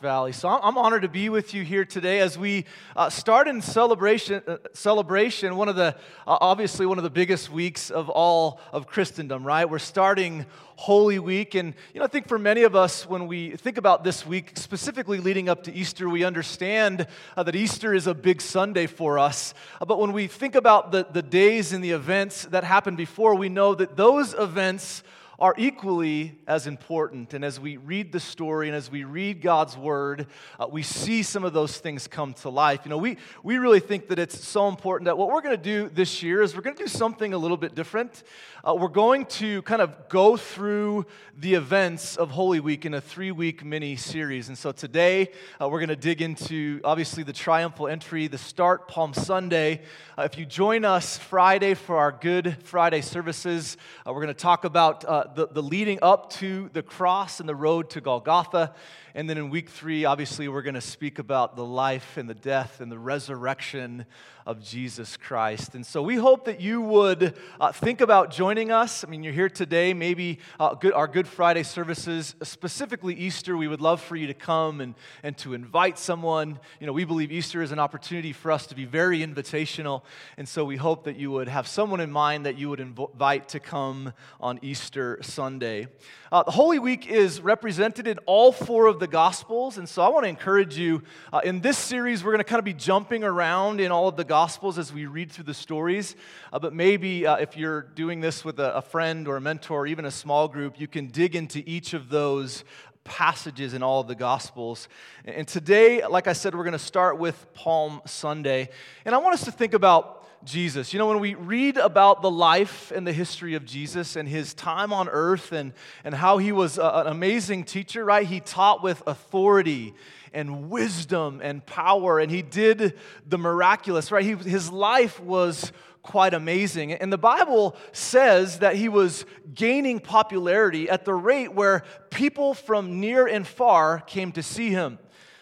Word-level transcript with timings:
Valley. 0.00 0.30
So 0.30 0.48
I'm 0.48 0.78
honored 0.78 1.02
to 1.02 1.08
be 1.08 1.28
with 1.28 1.54
you 1.54 1.64
here 1.64 1.84
today 1.84 2.20
as 2.20 2.38
we 2.38 2.66
uh, 2.94 3.10
start 3.10 3.48
in 3.48 3.60
celebration. 3.60 4.44
Uh, 4.46 4.58
celebration, 4.72 5.56
one 5.56 5.68
of 5.68 5.74
the 5.74 5.96
uh, 6.24 6.38
obviously 6.40 6.86
one 6.86 6.98
of 6.98 7.02
the 7.02 7.10
biggest 7.10 7.50
weeks 7.50 7.90
of 7.90 8.08
all 8.08 8.60
of 8.72 8.86
Christendom. 8.86 9.42
Right, 9.42 9.68
we're 9.68 9.80
starting 9.80 10.46
Holy 10.76 11.18
Week, 11.18 11.56
and 11.56 11.74
you 11.92 11.98
know 11.98 12.04
I 12.04 12.06
think 12.06 12.28
for 12.28 12.38
many 12.38 12.62
of 12.62 12.76
us 12.76 13.08
when 13.08 13.26
we 13.26 13.56
think 13.56 13.76
about 13.76 14.04
this 14.04 14.24
week, 14.24 14.52
specifically 14.54 15.18
leading 15.18 15.48
up 15.48 15.64
to 15.64 15.74
Easter, 15.74 16.08
we 16.08 16.22
understand 16.22 17.08
uh, 17.36 17.42
that 17.42 17.56
Easter 17.56 17.92
is 17.92 18.06
a 18.06 18.14
big 18.14 18.40
Sunday 18.40 18.86
for 18.86 19.18
us. 19.18 19.52
Uh, 19.80 19.84
but 19.84 19.98
when 19.98 20.12
we 20.12 20.28
think 20.28 20.54
about 20.54 20.92
the 20.92 21.08
the 21.10 21.22
days 21.22 21.72
and 21.72 21.82
the 21.82 21.90
events 21.90 22.44
that 22.44 22.62
happened 22.62 22.98
before, 22.98 23.34
we 23.34 23.48
know 23.48 23.74
that 23.74 23.96
those 23.96 24.32
events 24.34 25.02
are 25.38 25.54
equally 25.56 26.36
as 26.48 26.66
important. 26.66 27.32
And 27.32 27.44
as 27.44 27.60
we 27.60 27.76
read 27.76 28.10
the 28.10 28.18
story 28.18 28.66
and 28.66 28.76
as 28.76 28.90
we 28.90 29.04
read 29.04 29.40
God's 29.40 29.76
word, 29.76 30.26
uh, 30.58 30.66
we 30.68 30.82
see 30.82 31.22
some 31.22 31.44
of 31.44 31.52
those 31.52 31.78
things 31.78 32.08
come 32.08 32.34
to 32.34 32.48
life. 32.48 32.80
You 32.84 32.90
know, 32.90 32.98
we, 32.98 33.18
we 33.44 33.58
really 33.58 33.78
think 33.78 34.08
that 34.08 34.18
it's 34.18 34.44
so 34.44 34.66
important 34.66 35.06
that 35.06 35.16
what 35.16 35.28
we're 35.28 35.40
going 35.40 35.56
to 35.56 35.62
do 35.62 35.90
this 35.90 36.24
year 36.24 36.42
is 36.42 36.56
we're 36.56 36.62
going 36.62 36.74
to 36.74 36.82
do 36.82 36.88
something 36.88 37.34
a 37.34 37.38
little 37.38 37.56
bit 37.56 37.76
different. 37.76 38.24
Uh, 38.64 38.74
we're 38.74 38.88
going 38.88 39.26
to 39.26 39.62
kind 39.62 39.80
of 39.80 40.08
go 40.08 40.36
through 40.36 41.06
the 41.36 41.54
events 41.54 42.16
of 42.16 42.30
Holy 42.30 42.58
Week 42.58 42.84
in 42.84 42.94
a 42.94 43.00
three 43.00 43.30
week 43.30 43.64
mini 43.64 43.94
series. 43.94 44.48
And 44.48 44.58
so 44.58 44.72
today 44.72 45.30
uh, 45.60 45.68
we're 45.68 45.78
going 45.78 45.88
to 45.88 45.96
dig 45.96 46.20
into 46.20 46.80
obviously 46.82 47.22
the 47.22 47.32
triumphal 47.32 47.86
entry, 47.86 48.26
the 48.26 48.38
start, 48.38 48.88
Palm 48.88 49.14
Sunday. 49.14 49.82
Uh, 50.18 50.22
if 50.22 50.36
you 50.36 50.44
join 50.44 50.84
us 50.84 51.16
Friday 51.16 51.74
for 51.74 51.96
our 51.96 52.10
Good 52.10 52.56
Friday 52.64 53.02
services, 53.02 53.76
uh, 54.04 54.12
we're 54.12 54.22
going 54.22 54.34
to 54.34 54.42
talk 54.42 54.64
about 54.64 55.04
the, 55.34 55.48
the 55.48 55.62
leading 55.62 55.98
up 56.02 56.30
to 56.34 56.70
the 56.72 56.82
cross 56.82 57.40
and 57.40 57.48
the 57.48 57.54
road 57.54 57.90
to 57.90 58.00
Golgotha. 58.00 58.74
And 59.14 59.28
then 59.28 59.38
in 59.38 59.50
week 59.50 59.68
three, 59.68 60.04
obviously, 60.04 60.48
we're 60.48 60.62
going 60.62 60.74
to 60.74 60.80
speak 60.80 61.18
about 61.18 61.56
the 61.56 61.64
life 61.64 62.16
and 62.16 62.28
the 62.28 62.34
death 62.34 62.80
and 62.80 62.92
the 62.92 62.98
resurrection 62.98 64.06
of 64.46 64.62
Jesus 64.62 65.18
Christ. 65.18 65.74
And 65.74 65.84
so 65.84 66.02
we 66.02 66.16
hope 66.16 66.46
that 66.46 66.58
you 66.58 66.80
would 66.80 67.34
uh, 67.60 67.70
think 67.70 68.00
about 68.00 68.30
joining 68.30 68.70
us. 68.70 69.04
I 69.04 69.08
mean, 69.08 69.22
you're 69.22 69.32
here 69.34 69.50
today, 69.50 69.92
maybe 69.92 70.38
uh, 70.58 70.74
good, 70.74 70.94
our 70.94 71.06
Good 71.06 71.28
Friday 71.28 71.64
services, 71.64 72.34
specifically 72.42 73.14
Easter. 73.14 73.58
We 73.58 73.68
would 73.68 73.82
love 73.82 74.00
for 74.00 74.16
you 74.16 74.26
to 74.28 74.34
come 74.34 74.80
and, 74.80 74.94
and 75.22 75.36
to 75.38 75.52
invite 75.52 75.98
someone. 75.98 76.58
You 76.80 76.86
know, 76.86 76.94
we 76.94 77.04
believe 77.04 77.30
Easter 77.30 77.60
is 77.60 77.72
an 77.72 77.78
opportunity 77.78 78.32
for 78.32 78.50
us 78.50 78.66
to 78.68 78.74
be 78.74 78.86
very 78.86 79.18
invitational. 79.18 80.02
And 80.38 80.48
so 80.48 80.64
we 80.64 80.76
hope 80.76 81.04
that 81.04 81.16
you 81.16 81.30
would 81.32 81.48
have 81.48 81.66
someone 81.66 82.00
in 82.00 82.10
mind 82.10 82.46
that 82.46 82.56
you 82.56 82.70
would 82.70 82.80
invite 82.80 83.48
to 83.48 83.60
come 83.60 84.14
on 84.40 84.60
Easter 84.62 85.17
Sunday. 85.22 85.88
Uh, 86.30 86.42
the 86.42 86.50
Holy 86.50 86.78
Week 86.78 87.06
is 87.06 87.40
represented 87.40 88.06
in 88.06 88.18
all 88.26 88.52
four 88.52 88.86
of 88.86 89.00
the 89.00 89.06
Gospels, 89.06 89.78
and 89.78 89.88
so 89.88 90.02
I 90.02 90.08
want 90.08 90.24
to 90.24 90.28
encourage 90.28 90.76
you. 90.76 91.02
Uh, 91.32 91.40
in 91.44 91.60
this 91.60 91.78
series, 91.78 92.22
we're 92.22 92.32
going 92.32 92.38
to 92.38 92.44
kind 92.44 92.58
of 92.58 92.64
be 92.64 92.74
jumping 92.74 93.24
around 93.24 93.80
in 93.80 93.90
all 93.90 94.08
of 94.08 94.16
the 94.16 94.24
Gospels 94.24 94.78
as 94.78 94.92
we 94.92 95.06
read 95.06 95.32
through 95.32 95.44
the 95.44 95.54
stories. 95.54 96.16
Uh, 96.52 96.58
but 96.58 96.74
maybe 96.74 97.26
uh, 97.26 97.36
if 97.36 97.56
you're 97.56 97.82
doing 97.82 98.20
this 98.20 98.44
with 98.44 98.60
a, 98.60 98.76
a 98.76 98.82
friend 98.82 99.26
or 99.28 99.36
a 99.36 99.40
mentor 99.40 99.82
or 99.82 99.86
even 99.86 100.04
a 100.04 100.10
small 100.10 100.48
group, 100.48 100.78
you 100.78 100.88
can 100.88 101.06
dig 101.06 101.34
into 101.34 101.62
each 101.66 101.94
of 101.94 102.08
those 102.08 102.64
passages 103.04 103.74
in 103.74 103.82
all 103.82 104.00
of 104.00 104.06
the 104.06 104.14
Gospels. 104.14 104.88
And 105.24 105.48
today, 105.48 106.06
like 106.06 106.26
I 106.26 106.34
said, 106.34 106.54
we're 106.54 106.64
going 106.64 106.72
to 106.72 106.78
start 106.78 107.18
with 107.18 107.52
Palm 107.54 108.02
Sunday. 108.06 108.68
And 109.04 109.14
I 109.14 109.18
want 109.18 109.34
us 109.34 109.44
to 109.44 109.50
think 109.50 109.74
about 109.74 110.17
Jesus. 110.44 110.92
You 110.92 110.98
know, 110.98 111.06
when 111.06 111.20
we 111.20 111.34
read 111.34 111.76
about 111.76 112.22
the 112.22 112.30
life 112.30 112.92
and 112.94 113.06
the 113.06 113.12
history 113.12 113.54
of 113.54 113.64
Jesus 113.64 114.16
and 114.16 114.28
his 114.28 114.54
time 114.54 114.92
on 114.92 115.08
earth 115.08 115.52
and, 115.52 115.72
and 116.04 116.14
how 116.14 116.38
he 116.38 116.52
was 116.52 116.78
a, 116.78 116.82
an 116.82 117.06
amazing 117.08 117.64
teacher, 117.64 118.04
right? 118.04 118.26
He 118.26 118.40
taught 118.40 118.82
with 118.82 119.02
authority 119.06 119.94
and 120.32 120.70
wisdom 120.70 121.40
and 121.42 121.64
power, 121.64 122.18
and 122.18 122.30
he 122.30 122.42
did 122.42 122.98
the 123.26 123.38
miraculous, 123.38 124.12
right? 124.12 124.24
He, 124.24 124.34
his 124.34 124.70
life 124.70 125.20
was 125.20 125.72
quite 126.02 126.34
amazing. 126.34 126.92
And 126.92 127.12
the 127.12 127.18
Bible 127.18 127.76
says 127.92 128.60
that 128.60 128.76
he 128.76 128.88
was 128.88 129.26
gaining 129.54 130.00
popularity 130.00 130.88
at 130.88 131.04
the 131.04 131.14
rate 131.14 131.52
where 131.52 131.84
people 132.10 132.54
from 132.54 133.00
near 133.00 133.26
and 133.26 133.46
far 133.46 134.00
came 134.00 134.32
to 134.32 134.42
see 134.42 134.70
him. 134.70 134.98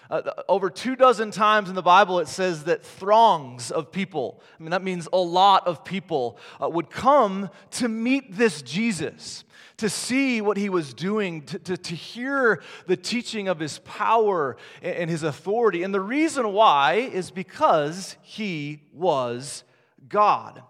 Uh, 0.08 0.22
over 0.48 0.70
two 0.70 0.94
dozen 0.94 1.30
times 1.30 1.68
in 1.68 1.74
the 1.74 1.82
Bible, 1.82 2.20
it 2.20 2.28
says 2.28 2.64
that 2.64 2.84
throngs 2.84 3.70
of 3.70 3.90
people, 3.90 4.40
I 4.58 4.62
mean, 4.62 4.70
that 4.70 4.82
means 4.84 5.08
a 5.12 5.18
lot 5.18 5.66
of 5.66 5.84
people, 5.84 6.38
uh, 6.62 6.68
would 6.68 6.90
come 6.90 7.50
to 7.72 7.88
meet 7.88 8.36
this 8.36 8.62
Jesus, 8.62 9.44
to 9.78 9.90
see 9.90 10.40
what 10.40 10.56
he 10.56 10.68
was 10.68 10.94
doing, 10.94 11.42
to, 11.42 11.58
to, 11.58 11.76
to 11.76 11.94
hear 11.94 12.62
the 12.86 12.96
teaching 12.96 13.48
of 13.48 13.58
his 13.58 13.78
power 13.80 14.56
and, 14.80 14.96
and 14.96 15.10
his 15.10 15.22
authority. 15.22 15.82
And 15.82 15.92
the 15.92 16.00
reason 16.00 16.52
why 16.52 16.94
is 16.94 17.30
because 17.30 18.16
he 18.22 18.82
was 18.92 19.64
God. 20.08 20.62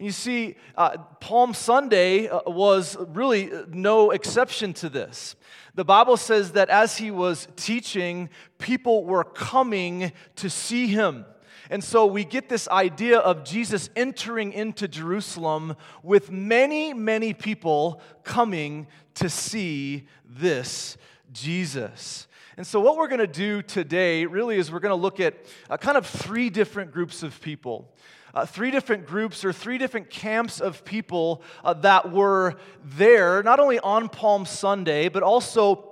You 0.00 0.12
see, 0.12 0.56
uh, 0.78 0.96
Palm 1.20 1.52
Sunday 1.52 2.26
uh, 2.26 2.40
was 2.46 2.96
really 3.10 3.50
no 3.68 4.12
exception 4.12 4.72
to 4.74 4.88
this. 4.88 5.36
The 5.74 5.84
Bible 5.84 6.16
says 6.16 6.52
that 6.52 6.70
as 6.70 6.96
he 6.96 7.10
was 7.10 7.46
teaching, 7.54 8.30
people 8.56 9.04
were 9.04 9.24
coming 9.24 10.12
to 10.36 10.48
see 10.48 10.86
him. 10.86 11.26
And 11.68 11.84
so 11.84 12.06
we 12.06 12.24
get 12.24 12.48
this 12.48 12.66
idea 12.68 13.18
of 13.18 13.44
Jesus 13.44 13.90
entering 13.94 14.54
into 14.54 14.88
Jerusalem 14.88 15.76
with 16.02 16.30
many, 16.30 16.94
many 16.94 17.34
people 17.34 18.00
coming 18.24 18.86
to 19.16 19.28
see 19.28 20.08
this 20.24 20.96
Jesus. 21.30 22.26
And 22.56 22.66
so, 22.66 22.80
what 22.80 22.96
we're 22.96 23.08
going 23.08 23.20
to 23.20 23.26
do 23.26 23.62
today 23.62 24.26
really 24.26 24.56
is 24.56 24.72
we're 24.72 24.80
going 24.80 24.90
to 24.90 25.02
look 25.02 25.20
at 25.20 25.34
uh, 25.68 25.76
kind 25.76 25.96
of 25.96 26.06
three 26.06 26.50
different 26.50 26.90
groups 26.90 27.22
of 27.22 27.40
people 27.40 27.94
uh, 28.34 28.46
three 28.46 28.70
different 28.70 29.06
groups 29.06 29.44
or 29.44 29.52
three 29.52 29.78
different 29.78 30.10
camps 30.10 30.60
of 30.60 30.84
people 30.84 31.42
uh, 31.64 31.74
that 31.74 32.12
were 32.12 32.56
there, 32.84 33.42
not 33.42 33.60
only 33.60 33.78
on 33.80 34.08
Palm 34.08 34.46
Sunday, 34.46 35.08
but 35.08 35.22
also 35.22 35.86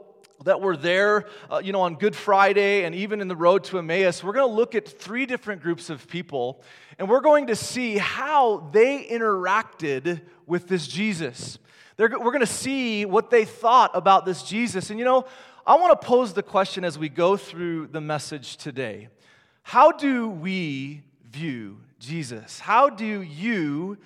that 0.45 0.61
were 0.61 0.77
there, 0.77 1.27
uh, 1.51 1.61
you 1.63 1.73
know, 1.73 1.81
on 1.81 1.97
Good 1.97 2.15
Friday 2.15 2.85
and 2.85 2.95
even 2.95 3.21
in 3.21 3.29
the 3.29 3.37
road 3.37 3.65
to 3.65 3.79
Emmaus. 3.79 4.23
We're 4.23 4.33
going 4.33 4.49
to 4.49 4.55
look 4.55 4.75
at 4.75 4.89
three 4.89 5.27
different 5.27 5.63
groups 5.63 5.91
of 5.91 6.07
people, 6.07 6.63
and 6.99 7.09
we're 7.09 7.21
going 7.21 7.49
to 7.49 7.57
see 7.57 7.99
how 7.99 8.69
they 8.73 9.05
interacted 9.05 10.23
with 10.47 10.69
this 10.69 10.87
Jesus. 10.87 11.59
They're, 11.97 12.09
we're 12.09 12.31
going 12.31 12.41
to 12.41 12.47
see 12.47 13.05
what 13.05 13.31
they 13.31 13.45
thought 13.45 13.91
about 13.95 14.25
this 14.25 14.43
Jesus. 14.45 14.91
And 14.91 14.99
you 14.99 15.05
know, 15.05 15.27
I 15.67 15.75
want 15.77 16.01
to 16.01 16.07
pose 16.07 16.33
the 16.33 16.43
question 16.43 16.85
as 16.85 16.99
we 16.99 17.09
go 17.09 17.37
through 17.37 17.89
the 17.89 18.01
message 18.01 18.57
today 18.57 19.09
How 19.63 19.91
do 19.91 20.29
we 20.29 21.03
view 21.31 21.79
Jesus? 21.99 22.61
How 22.61 22.89
do 22.91 23.23
you 23.23 23.99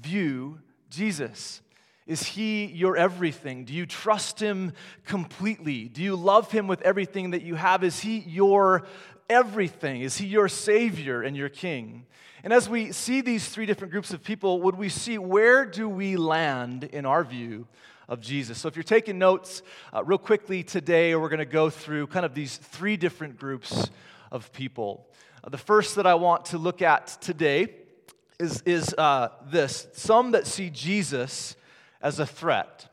view 0.00 0.58
Jesus? 0.90 1.62
Is 2.06 2.22
he 2.22 2.66
your 2.66 2.96
everything? 2.96 3.64
Do 3.64 3.72
you 3.72 3.84
trust 3.84 4.40
him 4.40 4.72
completely? 5.04 5.88
Do 5.88 6.02
you 6.02 6.14
love 6.14 6.52
him 6.52 6.68
with 6.68 6.82
everything 6.82 7.32
that 7.32 7.42
you 7.42 7.56
have? 7.56 7.82
Is 7.82 8.00
he 8.00 8.18
your 8.18 8.86
everything? 9.28 10.02
Is 10.02 10.16
he 10.16 10.26
your 10.26 10.48
Savior 10.48 11.22
and 11.22 11.36
your 11.36 11.48
King? 11.48 12.06
And 12.44 12.52
as 12.52 12.68
we 12.68 12.92
see 12.92 13.22
these 13.22 13.48
three 13.48 13.66
different 13.66 13.90
groups 13.90 14.12
of 14.12 14.22
people, 14.22 14.62
would 14.62 14.76
we 14.76 14.88
see 14.88 15.18
where 15.18 15.64
do 15.64 15.88
we 15.88 16.16
land 16.16 16.84
in 16.84 17.04
our 17.04 17.24
view 17.24 17.66
of 18.08 18.20
Jesus? 18.20 18.58
So 18.58 18.68
if 18.68 18.76
you're 18.76 18.84
taking 18.84 19.18
notes, 19.18 19.62
uh, 19.92 20.04
real 20.04 20.18
quickly 20.18 20.62
today, 20.62 21.16
we're 21.16 21.28
going 21.28 21.40
to 21.40 21.44
go 21.44 21.70
through 21.70 22.06
kind 22.06 22.24
of 22.24 22.34
these 22.34 22.56
three 22.56 22.96
different 22.96 23.36
groups 23.36 23.90
of 24.30 24.52
people. 24.52 25.08
The 25.48 25.58
first 25.58 25.94
that 25.94 26.08
I 26.08 26.14
want 26.14 26.46
to 26.46 26.58
look 26.58 26.82
at 26.82 27.06
today 27.20 27.68
is, 28.40 28.62
is 28.66 28.92
uh, 28.98 29.28
this 29.46 29.86
some 29.92 30.32
that 30.32 30.44
see 30.44 30.70
Jesus 30.70 31.54
as 32.02 32.18
a 32.18 32.26
threat 32.26 32.88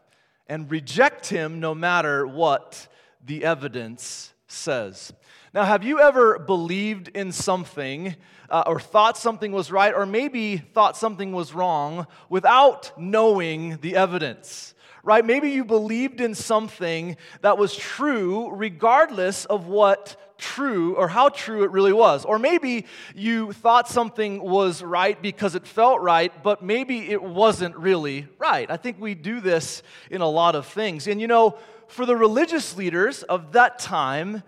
and 0.48 0.70
reject 0.70 1.30
him 1.30 1.60
no 1.60 1.74
matter 1.74 2.28
what 2.28 2.88
the 3.26 3.44
evidence 3.44 4.34
says. 4.46 5.12
Now, 5.52 5.64
have 5.64 5.84
you 5.84 6.00
ever 6.00 6.38
believed 6.38 7.08
in 7.08 7.32
something 7.32 8.16
uh, 8.52 8.64
or 8.68 8.80
thought 8.80 9.18
something 9.18 9.52
was 9.52 9.72
right 9.72 9.94
or 9.94 10.06
maybe 10.06 10.58
thought 10.58 10.96
something 10.96 11.32
was 11.32 11.56
wrong 11.56 12.06
without 12.30 12.92
knowing 13.00 13.78
the 13.78 13.96
evidence? 13.96 14.73
Right? 15.04 15.26
Maybe 15.26 15.52
you 15.52 15.66
believed 15.66 16.22
in 16.22 16.34
something 16.34 17.18
that 17.42 17.58
was 17.58 17.76
true 17.76 18.50
regardless 18.52 19.44
of 19.46 19.68
what 19.68 20.16
true 20.38 20.96
or 20.96 21.08
how 21.08 21.30
true 21.30 21.64
it 21.64 21.72
really 21.72 21.94
was. 21.94 22.26
Or 22.26 22.40
maybe 22.40 22.86
you 23.14 23.54
thought 23.54 23.88
something 23.88 24.42
was 24.42 24.82
right 24.82 25.22
because 25.22 25.56
it 25.56 25.68
felt 25.68 26.02
right, 26.02 26.32
but 26.44 26.64
maybe 26.64 27.12
it 27.12 27.22
wasn't 27.22 27.76
really 27.76 28.28
right. 28.40 28.70
I 28.70 28.78
think 28.78 29.00
we 29.00 29.14
do 29.14 29.42
this 29.42 29.84
in 30.10 30.22
a 30.22 30.30
lot 30.30 30.56
of 30.56 30.66
things. 30.66 31.08
And 31.08 31.20
you 31.20 31.28
know, 31.28 31.58
for 31.88 32.06
the 32.06 32.16
religious 32.16 32.76
leaders 32.76 33.24
of 33.24 33.54
that 33.54 33.80
time, 33.80 34.44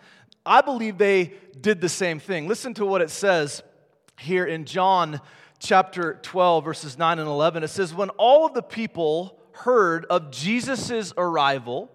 I 0.46 0.62
believe 0.62 0.98
they 0.98 1.34
did 1.60 1.82
the 1.82 1.90
same 1.90 2.20
thing. 2.20 2.48
Listen 2.48 2.74
to 2.76 2.86
what 2.86 3.02
it 3.02 3.10
says 3.10 3.64
here 4.20 4.46
in 4.46 4.66
John 4.66 5.22
chapter 5.60 6.20
12, 6.22 6.64
verses 6.64 6.98
9 6.98 7.20
and 7.20 7.28
11. 7.28 7.64
It 7.64 7.70
says, 7.70 7.94
When 7.94 8.10
all 8.12 8.46
of 8.46 8.54
the 8.54 8.62
people 8.62 9.40
heard 9.58 10.06
of 10.06 10.32
Jesus' 10.32 11.14
arrival, 11.18 11.92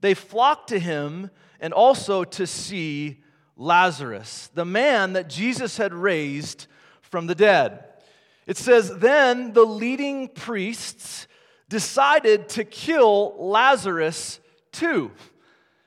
they 0.00 0.14
flocked 0.14 0.68
to 0.68 0.78
him 0.78 1.30
and 1.60 1.72
also 1.72 2.24
to 2.24 2.46
see 2.46 3.22
Lazarus, 3.56 4.50
the 4.54 4.64
man 4.64 5.14
that 5.14 5.28
Jesus 5.28 5.78
had 5.78 5.94
raised 5.94 6.66
from 7.00 7.26
the 7.26 7.34
dead. 7.34 7.84
It 8.46 8.56
says, 8.56 8.96
Then 8.98 9.52
the 9.52 9.64
leading 9.64 10.28
priests 10.28 11.26
decided 11.68 12.48
to 12.50 12.64
kill 12.64 13.34
Lazarus 13.38 14.40
too. 14.72 15.10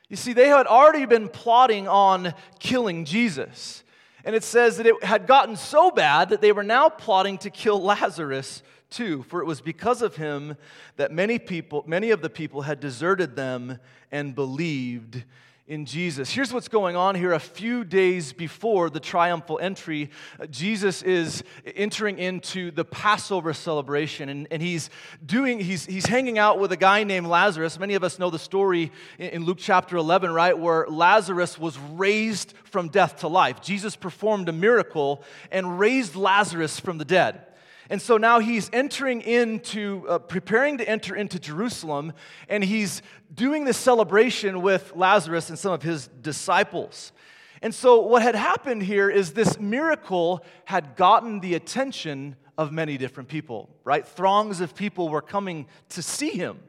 You 0.10 0.16
see, 0.16 0.34
they 0.34 0.48
had 0.48 0.66
already 0.66 1.06
been 1.06 1.30
plotting 1.30 1.88
on 1.88 2.34
killing 2.60 3.06
Jesus. 3.06 3.84
And 4.26 4.36
it 4.36 4.44
says 4.44 4.78
that 4.78 4.88
it 4.88 5.04
had 5.04 5.28
gotten 5.28 5.56
so 5.56 5.92
bad 5.92 6.30
that 6.30 6.42
they 6.42 6.52
were 6.52 6.64
now 6.64 6.90
plotting 6.90 7.38
to 7.40 7.50
kill 7.50 7.82
Lazarus 7.82 8.64
too, 8.90 9.24
for 9.24 9.42
it 9.42 9.46
was 9.46 9.62
because 9.62 10.02
of 10.02 10.16
him 10.16 10.58
that 10.98 11.12
many 11.12 11.40
people, 11.40 11.84
many 11.88 12.12
of 12.12 12.22
the 12.22 12.30
people 12.30 12.64
had 12.64 12.80
deserted 12.80 13.36
them 13.36 13.80
and 14.12 14.36
believed 14.36 15.24
in 15.70 15.86
Jesus. 15.86 16.32
Here's 16.32 16.52
what's 16.52 16.68
going 16.68 16.96
on 16.96 17.14
here. 17.14 17.32
A 17.32 17.40
few 17.40 17.84
days 17.84 18.34
before 18.34 18.90
the 18.90 19.00
triumphal 19.00 19.60
entry, 19.62 20.10
uh, 20.40 20.48
Jesus 20.48 21.04
is 21.04 21.44
entering 21.64 22.18
into 22.18 22.72
the 22.72 22.84
Passover 22.84 23.54
celebration, 23.54 24.30
and, 24.30 24.48
and 24.50 24.64
he's 24.64 24.90
doing, 25.24 25.60
he's, 25.60 25.86
he's 25.86 26.08
hanging 26.08 26.40
out 26.40 26.58
with 26.58 26.72
a 26.72 26.78
guy 26.78 27.04
named 27.04 27.28
Lazarus. 27.28 27.80
Many 27.80 27.94
of 27.94 28.04
us 28.04 28.18
know 28.18 28.32
the 28.32 28.40
story 28.40 28.92
in, 29.20 29.30
in 29.30 29.46
Luke 29.46 29.60
chapter 29.60 29.96
11, 29.96 30.34
right, 30.34 30.58
where 30.58 30.88
Lazarus 30.88 31.60
was 31.60 31.78
raised 31.78 32.56
from 32.64 32.90
death 32.90 33.18
to 33.18 33.28
life. 33.28 33.62
Jesus 33.62 33.96
performed 33.96 34.50
a 34.50 34.54
miracle 34.54 35.22
and 35.52 35.80
raised 35.80 36.16
Lazarus 36.16 36.80
from 36.80 36.98
the 36.98 37.06
dead. 37.06 37.46
And 37.90 38.00
so 38.02 38.18
now 38.18 38.40
he's 38.40 38.70
entering 38.72 39.22
into, 39.22 40.06
uh, 40.08 40.20
preparing 40.20 40.78
to 40.78 40.88
enter 40.88 41.16
into 41.16 41.40
Jerusalem, 41.40 42.14
and 42.48 42.64
he's 42.64 43.02
doing 43.34 43.66
this 43.66 43.78
celebration 43.78 44.62
with 44.62 44.94
Lazarus 44.96 45.50
and 45.50 45.58
some 45.58 45.74
of 45.74 45.82
his 45.82 46.08
disciples. 46.08 47.12
And 47.62 47.74
so 47.74 48.02
what 48.02 48.22
had 48.22 48.36
happened 48.36 48.84
here 48.84 49.10
is 49.10 49.34
this 49.34 49.60
miracle 49.60 50.46
had 50.66 50.96
gotten 50.96 51.40
the 51.40 51.56
attention 51.56 52.36
of 52.58 52.72
many 52.72 52.98
different 52.98 53.28
people, 53.28 53.70
right? 53.84 54.08
Throngs 54.08 54.62
of 54.62 54.76
people 54.76 55.10
were 55.10 55.22
coming 55.22 55.66
to 55.90 56.02
see 56.02 56.32
him. 56.32 56.60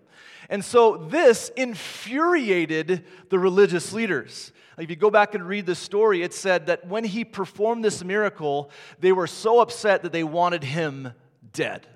And 0.48 0.64
so 0.64 0.96
this 0.96 1.50
infuriated 1.56 3.04
the 3.28 3.38
religious 3.38 3.92
leaders. 3.92 4.52
If 4.80 4.88
you 4.88 4.96
go 4.96 5.10
back 5.10 5.34
and 5.34 5.46
read 5.46 5.66
the 5.66 5.74
story, 5.74 6.22
it 6.22 6.32
said 6.32 6.66
that 6.66 6.86
when 6.86 7.04
he 7.04 7.24
performed 7.24 7.84
this 7.84 8.02
miracle, 8.02 8.70
they 8.98 9.12
were 9.12 9.26
so 9.26 9.60
upset 9.60 10.02
that 10.02 10.12
they 10.12 10.24
wanted 10.24 10.64
him 10.64 11.12
dead. 11.52 11.86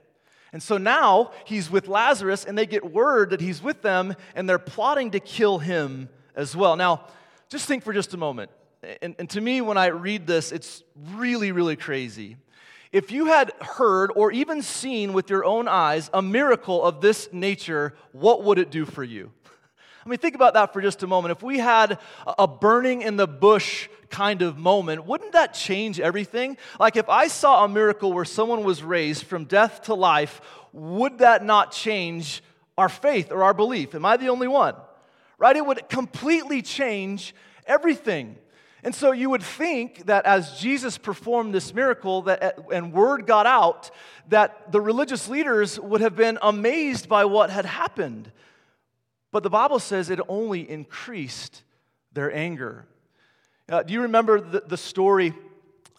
And 0.53 0.63
so 0.63 0.77
now 0.77 1.33
he's 1.47 1.71
with 1.71 1.89
Lazarus, 1.89 2.45
and 2.45 2.57
they 2.57 2.67
get 2.67 2.93
word 2.93 3.31
that 3.31 3.41
he's 3.41 3.63
with 3.63 3.81
them, 3.83 4.15
and 4.35 4.49
they're 4.49 4.59
plotting 4.59 5.13
to 5.13 5.21
kill 5.21 5.59
him 5.59 6.11
as 6.37 6.55
well. 6.55 6.77
Now, 6.77 7.07
just 7.49 7.67
think 7.67 7.85
for 7.85 7.93
just 7.93 8.13
a 8.15 8.19
moment. 8.19 8.51
And, 9.01 9.17
and, 9.19 9.31
to 9.31 9.41
me, 9.41 9.63
when 9.63 9.79
I 9.79 9.87
read 9.87 10.27
this, 10.27 10.53
it's 10.53 10.83
really, 11.15 11.53
really 11.53 11.77
crazy. 11.77 12.37
If 12.93 13.11
you 13.11 13.27
had 13.27 13.51
heard 13.61 14.13
or 14.15 14.31
even 14.31 14.61
seen 14.61 15.15
with 15.15 15.31
your 15.31 15.45
own 15.45 15.69
eyes 15.69 16.11
a 16.13 16.21
miracle 16.21 16.85
of 16.85 17.01
this 17.01 17.29
nature, 17.33 17.95
what 18.13 18.45
would 18.45 18.59
it 18.59 18.71
do 18.71 18.85
for 18.85 19.03
you? 19.03 19.33
I 20.05 20.09
mean, 20.09 20.19
think 20.19 20.35
about 20.35 20.55
that 20.55 20.73
for 20.73 20.83
just 20.83 21.03
a 21.03 21.07
moment. 21.07 21.33
If 21.33 21.43
we 21.43 21.59
had 21.59 21.99
a 22.27 22.47
burning 22.47 23.03
in 23.03 23.17
the 23.17 23.27
bush 23.27 23.89
kind 24.11 24.43
of 24.43 24.59
moment, 24.59 25.07
wouldn't 25.07 25.33
that 25.33 25.55
change 25.55 25.99
everything? 25.99 26.59
Like 26.79 26.97
if 26.97 27.09
I 27.09 27.29
saw 27.29 27.65
a 27.65 27.69
miracle 27.69 28.13
where 28.13 28.27
someone 28.27 28.65
was 28.65 28.83
raised 28.83 29.25
from 29.25 29.45
death 29.45 29.83
to 29.85 29.95
life, 29.95 30.41
would 30.73 31.19
that 31.19 31.45
not 31.45 31.73
change 31.73 32.43
our 32.77 32.89
faith 32.89 33.33
or 33.33 33.45
our 33.45 33.55
belief? 33.55 33.95
Am 33.95 34.05
I 34.05 34.17
the 34.17 34.29
only 34.29 34.49
one? 34.49 34.75
Right? 35.39 35.57
It 35.57 35.65
would 35.65 35.89
completely 35.89 36.61
change 36.61 37.35
everything. 37.67 38.37
And 38.83 38.95
so 38.95 39.13
you 39.13 39.31
would 39.31 39.43
think 39.43 40.05
that 40.07 40.27
as 40.27 40.61
Jesus 40.61 40.99
performed 40.99 41.55
this 41.55 41.73
miracle 41.73 42.23
that, 42.23 42.43
eh, 42.43 42.53
and 42.71 42.93
word 42.93 43.27
got 43.27 43.47
out, 43.47 43.91
that 44.29 44.71
the 44.71 44.81
religious 44.81 45.27
leaders 45.27 45.81
would 45.81 46.03
have 46.03 46.15
been 46.15 46.39
amazed 46.43 47.09
by 47.09 47.25
what 47.25 47.49
had 47.49 47.65
happened. 47.65 48.31
But 49.35 49.43
the 49.43 49.51
Bible 49.51 49.81
says 49.81 50.11
it 50.11 50.21
only 50.29 50.71
increased 50.71 51.65
their 52.13 52.33
anger. 52.33 52.87
Uh, 53.69 53.83
do 53.83 53.93
you 53.93 54.03
remember 54.03 54.41
the, 54.41 54.61
the 54.61 54.77
story 54.77 55.35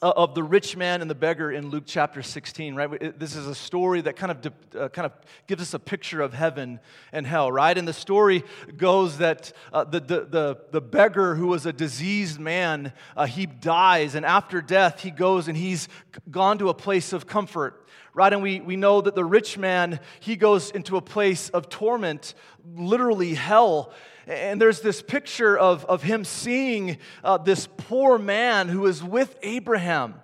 uh, 0.01 0.13
of 0.15 0.35
the 0.35 0.41
rich 0.41 0.77
man 0.77 1.01
and 1.01 1.11
the 1.11 1.15
beggar 1.15 1.51
in 1.51 1.67
Luke 1.69 1.83
chapter 1.85 2.23
16, 2.23 2.75
right? 2.75 3.19
This 3.19 3.35
is 3.35 3.45
a 3.45 3.53
story 3.53 3.99
that 3.99 4.15
kind 4.15 4.31
of, 4.31 4.53
uh, 4.73 4.87
kind 4.87 5.05
of 5.05 5.11
gives 5.47 5.61
us 5.61 5.73
a 5.73 5.79
picture 5.79 6.21
of 6.21 6.33
heaven 6.33 6.79
and 7.11 7.27
hell, 7.27 7.51
right? 7.51 7.77
And 7.77 7.85
the 7.85 7.91
story 7.91 8.41
goes 8.77 9.17
that 9.17 9.51
uh, 9.73 9.83
the, 9.83 9.99
the, 9.99 10.21
the, 10.21 10.57
the, 10.71 10.79
beggar 10.79 11.35
who 11.35 11.47
was 11.47 11.65
a 11.65 11.73
diseased 11.73 12.39
man, 12.39 12.93
uh, 13.17 13.25
he 13.25 13.47
dies, 13.47 14.15
and 14.15 14.25
after 14.25 14.61
death, 14.61 15.01
he 15.01 15.11
goes 15.11 15.49
and 15.49 15.57
he's 15.57 15.89
gone 16.31 16.57
to 16.59 16.69
a 16.69 16.73
place 16.73 17.11
of 17.11 17.27
comfort 17.27 17.85
right? 18.15 18.31
And 18.31 18.41
we, 18.41 18.61
we 18.61 18.77
know 18.77 19.01
that 19.01 19.13
the 19.13 19.25
rich 19.25 19.57
man, 19.57 19.99
he 20.21 20.37
goes 20.37 20.71
into 20.71 20.95
a 20.95 21.01
place 21.01 21.49
of 21.49 21.67
torment, 21.69 22.33
literally 22.73 23.33
hell. 23.33 23.91
And 24.27 24.59
there's 24.59 24.81
this 24.81 25.01
picture 25.01 25.57
of, 25.57 25.85
of 25.85 26.01
him 26.01 26.25
seeing 26.25 26.97
uh, 27.23 27.37
this 27.37 27.67
poor 27.77 28.17
man 28.17 28.69
who 28.69 28.85
is 28.87 29.03
with 29.03 29.37
Abraham. 29.43 30.15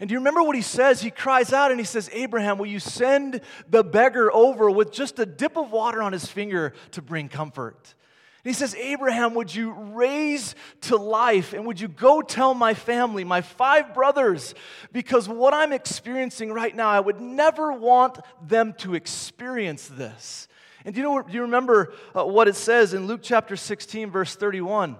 And 0.00 0.08
do 0.08 0.14
you 0.14 0.18
remember 0.18 0.42
what 0.42 0.56
he 0.56 0.62
says? 0.62 1.02
He 1.02 1.10
cries 1.10 1.52
out 1.52 1.70
and 1.70 1.78
he 1.78 1.84
says, 1.84 2.08
Abraham, 2.14 2.56
will 2.56 2.66
you 2.66 2.80
send 2.80 3.42
the 3.68 3.84
beggar 3.84 4.32
over 4.32 4.70
with 4.70 4.92
just 4.92 5.18
a 5.18 5.26
dip 5.26 5.58
of 5.58 5.70
water 5.70 6.00
on 6.00 6.12
his 6.14 6.24
finger 6.24 6.72
to 6.92 7.02
bring 7.02 7.28
comfort? 7.28 7.94
And 8.42 8.48
he 8.50 8.54
says, 8.54 8.74
Abraham, 8.76 9.34
would 9.34 9.54
you 9.54 9.72
raise 9.72 10.54
to 10.82 10.96
life 10.96 11.52
and 11.52 11.66
would 11.66 11.78
you 11.78 11.88
go 11.88 12.22
tell 12.22 12.54
my 12.54 12.72
family, 12.72 13.22
my 13.22 13.42
five 13.42 13.92
brothers, 13.92 14.54
because 14.90 15.28
what 15.28 15.52
I'm 15.52 15.74
experiencing 15.74 16.50
right 16.50 16.74
now, 16.74 16.88
I 16.88 17.00
would 17.00 17.20
never 17.20 17.70
want 17.74 18.18
them 18.40 18.72
to 18.78 18.94
experience 18.94 19.88
this. 19.88 20.48
And 20.84 20.94
do 20.94 21.00
you, 21.00 21.06
know, 21.06 21.22
do 21.22 21.32
you 21.32 21.42
remember 21.42 21.92
uh, 22.16 22.24
what 22.24 22.48
it 22.48 22.56
says 22.56 22.94
in 22.94 23.06
Luke 23.06 23.20
chapter 23.22 23.56
16, 23.56 24.10
verse 24.10 24.34
31? 24.34 24.96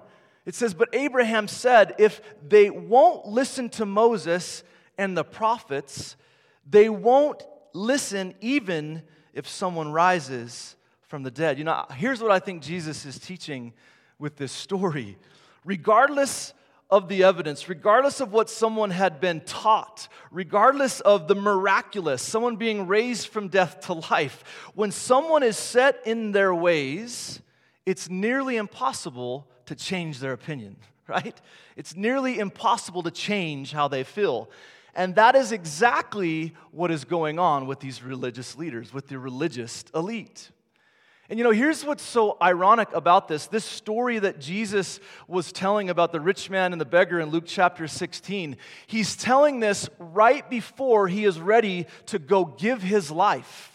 It 0.47 0.55
says, 0.55 0.75
But 0.75 0.89
Abraham 0.93 1.49
said, 1.49 1.95
If 1.99 2.21
they 2.47 2.71
won't 2.71 3.27
listen 3.27 3.69
to 3.71 3.87
Moses 3.87 4.63
and 4.99 5.17
the 5.17 5.25
prophets, 5.25 6.17
they 6.69 6.89
won't 6.89 7.43
listen 7.73 8.35
even 8.41 9.03
if 9.33 9.49
someone 9.49 9.93
rises 9.93 10.77
from 11.03 11.23
the 11.23 11.31
dead. 11.31 11.59
You 11.59 11.65
know, 11.65 11.85
here's 11.97 12.21
what 12.21 12.31
I 12.31 12.39
think 12.39 12.63
Jesus 12.63 13.05
is 13.07 13.19
teaching 13.19 13.73
with 14.19 14.37
this 14.37 14.53
story. 14.53 15.19
Regardless 15.65 16.53
of 16.91 17.09
the 17.09 17.23
evidence, 17.23 17.69
regardless 17.69 18.21
of 18.21 18.33
what 18.33 18.51
someone 18.51 18.91
had 18.91 19.21
been 19.21 19.41
taught, 19.43 20.09
regardless 20.31 21.01
of 21.01 21.29
the 21.29 21.35
miraculous, 21.35 22.23
someone 22.23 22.57
being 22.57 22.87
raised 22.87 23.29
from 23.29 23.49
death 23.49 23.81
to 23.81 23.95
life, 24.11 24.45
when 24.75 24.91
someone 24.91 25.43
is 25.43 25.57
set 25.57 26.01
in 26.07 26.33
their 26.33 26.55
ways, 26.55 27.41
it's 27.87 28.11
nearly 28.11 28.57
impossible 28.57 29.47
to 29.67 29.75
change 29.75 30.19
their 30.19 30.33
opinion, 30.33 30.77
right? 31.07 31.41
It's 31.77 31.97
nearly 31.97 32.39
impossible 32.39 33.03
to 33.05 33.11
change 33.11 33.73
how 33.73 33.89
they 33.89 34.05
feel. 34.05 34.51
And 34.95 35.15
that 35.15 35.37
is 35.37 35.53
exactly 35.53 36.55
what 36.73 36.91
is 36.91 37.05
going 37.05 37.39
on 37.39 37.67
with 37.67 37.81
these 37.81 38.03
religious 38.03 38.57
leaders, 38.57 38.93
with 38.93 39.09
the 39.09 39.19
religious 39.19 39.85
elite. 39.95 40.51
And 41.31 41.39
you 41.39 41.45
know, 41.45 41.53
here's 41.53 41.85
what's 41.85 42.03
so 42.03 42.37
ironic 42.43 42.93
about 42.93 43.29
this 43.29 43.47
this 43.47 43.65
story 43.65 44.19
that 44.19 44.41
Jesus 44.41 44.99
was 45.29 45.53
telling 45.53 45.89
about 45.89 46.11
the 46.11 46.21
rich 46.21 46.51
man 46.51 46.73
and 46.73 46.81
the 46.81 46.85
beggar 46.85 47.21
in 47.21 47.31
Luke 47.31 47.45
chapter 47.47 47.87
16. 47.87 48.57
He's 48.89 49.15
telling 49.15 49.61
this 49.61 49.89
right 50.01 50.49
before 50.51 51.07
he 51.07 51.25
is 51.25 51.39
ready 51.39 51.87
to 52.07 52.19
go 52.19 52.45
give 52.45 52.83
his 52.83 53.13
life 53.13 53.70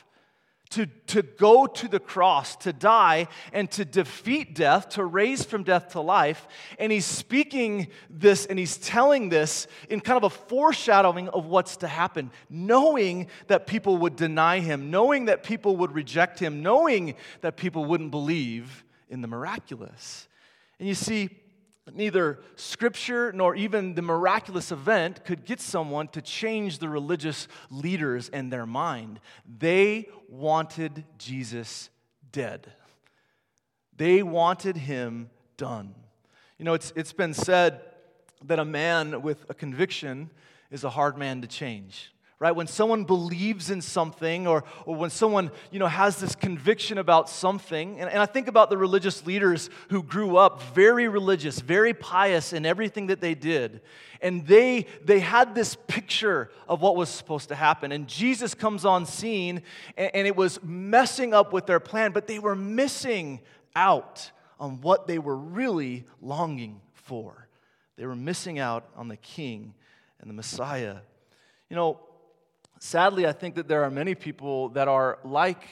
to, 0.72 0.88
to 1.08 1.22
go 1.22 1.68
to 1.68 1.88
the 1.88 2.00
cross, 2.00 2.56
to 2.58 2.74
die, 2.74 3.28
and 3.54 3.70
to 3.72 3.86
defeat 3.86 4.56
death, 4.56 4.90
to 4.90 5.06
raise 5.06 5.44
from 5.44 5.64
death 5.64 5.90
to 5.90 6.02
life. 6.02 6.48
And 6.80 6.92
he's 6.92 7.06
speaking 7.06 7.88
this 8.10 8.46
and 8.46 8.58
he's 8.58 8.78
telling 8.78 9.30
this 9.30 9.68
in 9.90 10.02
kind 10.02 10.18
of 10.18 10.24
a 10.24 10.30
foreshadowing 10.30 11.30
of 11.30 11.46
what's 11.46 11.78
to 11.78 11.88
happen, 11.88 12.32
knowing 12.50 13.28
that 13.48 13.68
people 13.68 13.98
would 13.98 14.16
deny 14.16 14.60
him, 14.60 14.90
knowing 14.90 15.26
that 15.26 15.44
people 15.44 15.78
would 15.78 15.94
reject 15.94 16.40
him, 16.40 16.62
knowing 16.62 17.16
that 17.42 17.58
people 17.58 17.86
wouldn't 17.86 18.12
believe 18.12 18.84
in 19.10 19.22
the 19.22 19.28
miraculous. 19.28 20.28
And 20.80 20.88
you 20.88 20.96
see, 20.96 21.30
Neither 21.94 22.40
scripture 22.56 23.32
nor 23.32 23.56
even 23.56 23.94
the 23.94 24.02
miraculous 24.02 24.72
event 24.72 25.24
could 25.24 25.46
get 25.46 25.62
someone 25.62 26.08
to 26.10 26.22
change 26.22 26.80
the 26.80 26.90
religious 26.90 27.48
leaders 27.70 28.28
and 28.30 28.52
their 28.52 28.66
mind. 28.66 29.20
They 29.60 30.10
wanted 30.28 31.06
Jesus 31.20 31.90
dead, 32.32 32.74
they 33.96 34.24
wanted 34.24 34.78
him 34.78 35.30
done. 35.58 35.94
You 36.58 36.66
know, 36.66 36.74
it's, 36.74 36.92
it's 36.96 37.14
been 37.14 37.34
said 37.34 37.82
that 38.46 38.60
a 38.60 38.66
man 38.66 39.22
with 39.22 39.46
a 39.50 39.54
conviction 39.54 40.32
is 40.72 40.84
a 40.84 40.90
hard 40.90 41.18
man 41.18 41.42
to 41.42 41.48
change 41.48 42.15
right? 42.38 42.52
When 42.52 42.68
someone 42.68 43.06
believes 43.06 43.70
in 43.70 43.82
something 43.82 44.46
or, 44.46 44.66
or 44.86 44.96
when 44.96 45.10
someone, 45.10 45.52
you 45.72 45.80
know, 45.80 45.88
has 45.88 46.18
this 46.18 46.36
conviction 46.36 46.98
about 46.98 47.30
something. 47.30 48.00
And, 48.00 48.10
and 48.10 48.22
I 48.22 48.26
think 48.26 48.50
about 48.50 48.70
the 48.70 48.78
religious 48.78 49.26
leaders 49.26 49.70
who 49.90 50.04
grew 50.04 50.36
up 50.36 50.62
very 50.74 51.08
religious, 51.08 51.60
very 51.60 51.94
pious 51.94 52.52
in 52.52 52.66
everything 52.66 53.08
that 53.08 53.22
they 53.22 53.36
did. 53.36 53.82
And 54.22 54.46
they, 54.46 54.88
they 55.04 55.20
had 55.20 55.56
this 55.56 55.78
picture 55.88 56.50
of 56.68 56.82
what 56.82 56.98
was 56.98 57.10
supposed 57.10 57.50
to 57.50 57.56
happen. 57.56 57.94
And 57.94 58.08
Jesus 58.08 58.54
comes 58.54 58.84
on 58.84 59.06
scene 59.06 59.62
and, 59.96 60.12
and 60.14 60.28
it 60.28 60.36
was 60.36 60.62
messing 60.62 61.34
up 61.34 61.54
with 61.54 61.66
their 61.66 61.80
plan, 61.80 62.12
but 62.12 62.28
they 62.28 62.40
were 62.40 62.56
missing 62.56 63.40
out 63.78 64.30
on 64.60 64.82
what 64.82 65.08
they 65.08 65.20
were 65.20 65.38
really 65.38 66.04
longing 66.22 66.82
for. 66.94 67.48
They 67.98 68.06
were 68.06 68.16
missing 68.16 68.60
out 68.60 68.90
on 68.98 69.08
the 69.08 69.18
king 69.18 69.74
and 70.20 70.30
the 70.30 70.34
Messiah. 70.34 70.98
You 71.70 71.76
know, 71.76 72.00
sadly, 72.80 73.26
I 73.28 73.34
think 73.34 73.56
that 73.56 73.68
there 73.68 73.84
are 73.84 73.92
many 73.92 74.16
people 74.16 74.70
that 74.70 74.88
are 74.88 75.20
like 75.24 75.64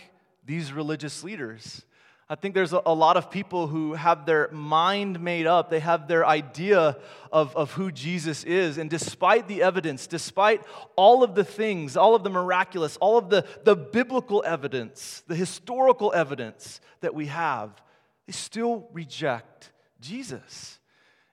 these 0.46 0.74
religious 0.74 1.24
leaders. 1.24 1.86
I 2.30 2.36
think 2.36 2.56
there's 2.56 2.74
a, 2.74 2.80
lot 2.80 3.18
of 3.18 3.30
people 3.30 3.68
who 3.68 3.94
have 3.94 4.26
their 4.26 4.50
mind 4.52 5.20
made 5.20 5.46
up. 5.46 5.70
They 5.70 5.82
have 5.82 6.08
their 6.08 6.26
idea 6.26 6.98
of, 7.32 7.56
of 7.56 7.74
who 7.74 7.92
Jesus 7.92 8.44
is. 8.46 8.78
And 8.78 8.90
despite 8.90 9.48
the 9.48 9.62
evidence, 9.62 10.08
despite 10.08 10.62
all 10.96 11.22
of 11.22 11.36
the 11.36 11.44
things, 11.44 11.98
all 11.98 12.16
of 12.16 12.24
the 12.24 12.30
miraculous, 12.30 12.98
all 12.98 13.18
of 13.18 13.30
the, 13.30 13.46
the 13.66 13.76
biblical 13.76 14.42
evidence, 14.48 15.22
the 15.28 15.36
historical 15.36 16.14
evidence 16.16 16.80
that 17.02 17.14
we 17.14 17.28
have, 17.28 17.70
they 18.26 18.34
still 18.34 18.88
reject 18.94 19.72
Jesus. 20.00 20.80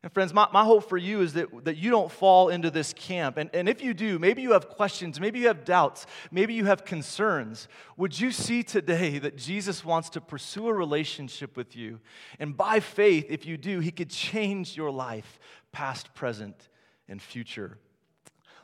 And 0.02 0.10
friends, 0.10 0.32
my, 0.32 0.48
my 0.50 0.64
hope 0.64 0.88
for 0.88 0.96
you 0.96 1.20
is 1.20 1.34
that, 1.34 1.64
that 1.64 1.76
you 1.76 1.90
don't 1.90 2.10
fall 2.10 2.48
into 2.48 2.70
this 2.70 2.94
camp. 2.94 3.36
And, 3.36 3.50
and 3.52 3.68
if 3.68 3.82
you 3.82 3.92
do, 3.92 4.18
maybe 4.18 4.40
you 4.40 4.52
have 4.52 4.70
questions, 4.70 5.20
maybe 5.20 5.40
you 5.40 5.48
have 5.48 5.64
doubts, 5.64 6.06
maybe 6.30 6.54
you 6.54 6.64
have 6.64 6.86
concerns. 6.86 7.68
Would 7.98 8.18
you 8.18 8.30
see 8.30 8.62
today 8.62 9.18
that 9.18 9.36
Jesus 9.36 9.84
wants 9.84 10.08
to 10.10 10.20
pursue 10.22 10.68
a 10.68 10.72
relationship 10.72 11.54
with 11.54 11.76
you? 11.76 12.00
And 12.38 12.56
by 12.56 12.80
faith, 12.80 13.26
if 13.28 13.44
you 13.44 13.58
do, 13.58 13.80
he 13.80 13.90
could 13.90 14.08
change 14.08 14.74
your 14.74 14.90
life, 14.90 15.38
past, 15.70 16.14
present, 16.14 16.70
and 17.06 17.20
future. 17.20 17.76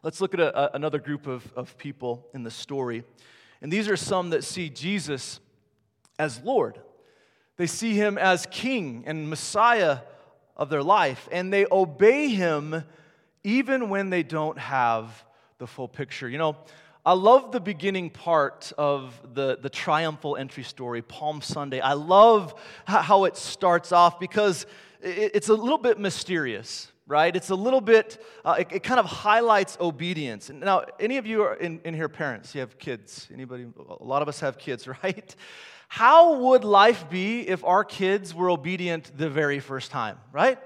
Let's 0.03 0.23
look 0.23 0.33
at 0.33 0.41
a, 0.41 0.59
a, 0.59 0.71
another 0.75 0.99
group 0.99 1.27
of, 1.27 1.53
of 1.55 1.77
people 1.77 2.27
in 2.33 2.45
the 2.45 2.51
story. 2.51 3.05
And 3.61 3.71
these 3.71 3.89
are 3.91 3.97
some 3.97 4.31
that 4.31 4.43
see 4.43 4.71
Jesus 4.71 5.41
as 6.19 6.41
Lord, 6.43 6.81
they 7.59 7.67
see 7.67 7.93
him 7.93 8.17
as 8.17 8.47
King 8.51 9.05
and 9.07 9.29
Messiah 9.29 9.99
of 10.57 10.71
their 10.71 10.83
life, 10.83 11.29
and 11.31 11.53
they 11.53 11.67
obey 11.71 12.29
him 12.29 12.85
even 13.45 13.89
when 13.89 14.11
they 14.11 14.23
don't 14.23 14.59
have 14.59 15.25
the 15.59 15.67
full 15.67 15.89
picture. 15.89 16.29
You 16.29 16.39
know, 16.39 16.57
I 17.05 17.13
love 17.13 17.53
the 17.53 17.61
beginning 17.61 18.11
part 18.11 18.73
of 18.77 19.21
the, 19.35 19.59
the 19.61 19.71
triumphal 19.71 20.37
entry 20.37 20.65
story, 20.65 21.03
Palm 21.03 21.41
Sunday. 21.41 21.81
I 21.81 21.93
love 21.93 22.55
how 22.85 23.25
it 23.25 23.37
starts 23.37 23.93
off 23.93 24.19
because 24.19 24.67
it's 25.01 25.49
a 25.49 25.55
little 25.55 25.79
bit 25.79 26.01
mysterious, 26.01 26.91
right? 27.07 27.35
It's 27.35 27.51
a 27.51 27.55
little 27.55 27.81
bit, 27.81 28.23
uh, 28.45 28.57
it, 28.59 28.69
it, 28.73 28.83
kind 28.83 28.99
of 28.99 29.07
highlights 29.07 29.79
obedience. 29.81 30.51
Now, 30.51 30.85
any 30.99 31.19
of 31.19 31.27
you 31.27 31.43
are 31.43 31.55
in, 31.55 31.81
in 31.85 31.95
here 31.95 32.09
parents? 32.09 32.55
You 32.55 32.61
have 32.61 32.79
kids? 32.79 33.29
Anybody? 33.33 33.67
A 34.01 34.05
lot 34.05 34.23
of 34.23 34.29
us 34.29 34.41
have 34.41 34.59
kids, 34.59 34.89
right? 35.05 35.37
How 35.89 36.41
would 36.41 36.65
life 36.65 37.09
be 37.09 37.49
if 37.49 37.63
our 37.65 37.85
kids 37.85 38.35
were 38.35 38.51
obedient 38.51 39.17
the 39.17 39.31
very 39.31 39.61
first 39.61 39.91
time, 39.91 40.19
right? 40.33 40.59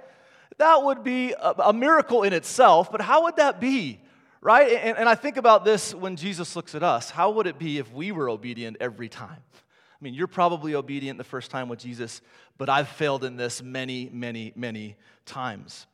That 0.56 0.82
would 0.82 1.04
be 1.04 1.32
a, 1.32 1.54
a 1.66 1.72
miracle 1.72 2.22
in 2.22 2.32
itself, 2.32 2.90
but 2.90 3.00
how 3.00 3.24
would 3.24 3.36
that 3.36 3.60
be, 3.60 4.00
right? 4.40 4.72
And, 4.72 4.96
and 4.96 5.08
I 5.08 5.14
think 5.14 5.36
about 5.36 5.64
this 5.64 5.94
when 5.94 6.16
Jesus 6.16 6.56
looks 6.56 6.74
at 6.74 6.82
us. 6.82 7.10
How 7.10 7.30
would 7.32 7.46
it 7.46 7.58
be 7.58 7.78
if 7.78 7.92
we 7.92 8.12
were 8.12 8.30
obedient 8.30 8.78
every 8.80 9.08
time? 9.08 9.42
I 9.54 10.02
mean, 10.02 10.14
you're 10.14 10.26
probably 10.26 10.74
obedient 10.74 11.18
the 11.18 11.24
first 11.24 11.50
time 11.50 11.68
with 11.68 11.78
Jesus, 11.78 12.22
but 12.56 12.70
I've 12.70 12.88
failed 12.88 13.22
in 13.22 13.36
this 13.36 13.62
many, 13.62 14.08
many, 14.10 14.52
many 14.56 14.96
times. 15.26 15.86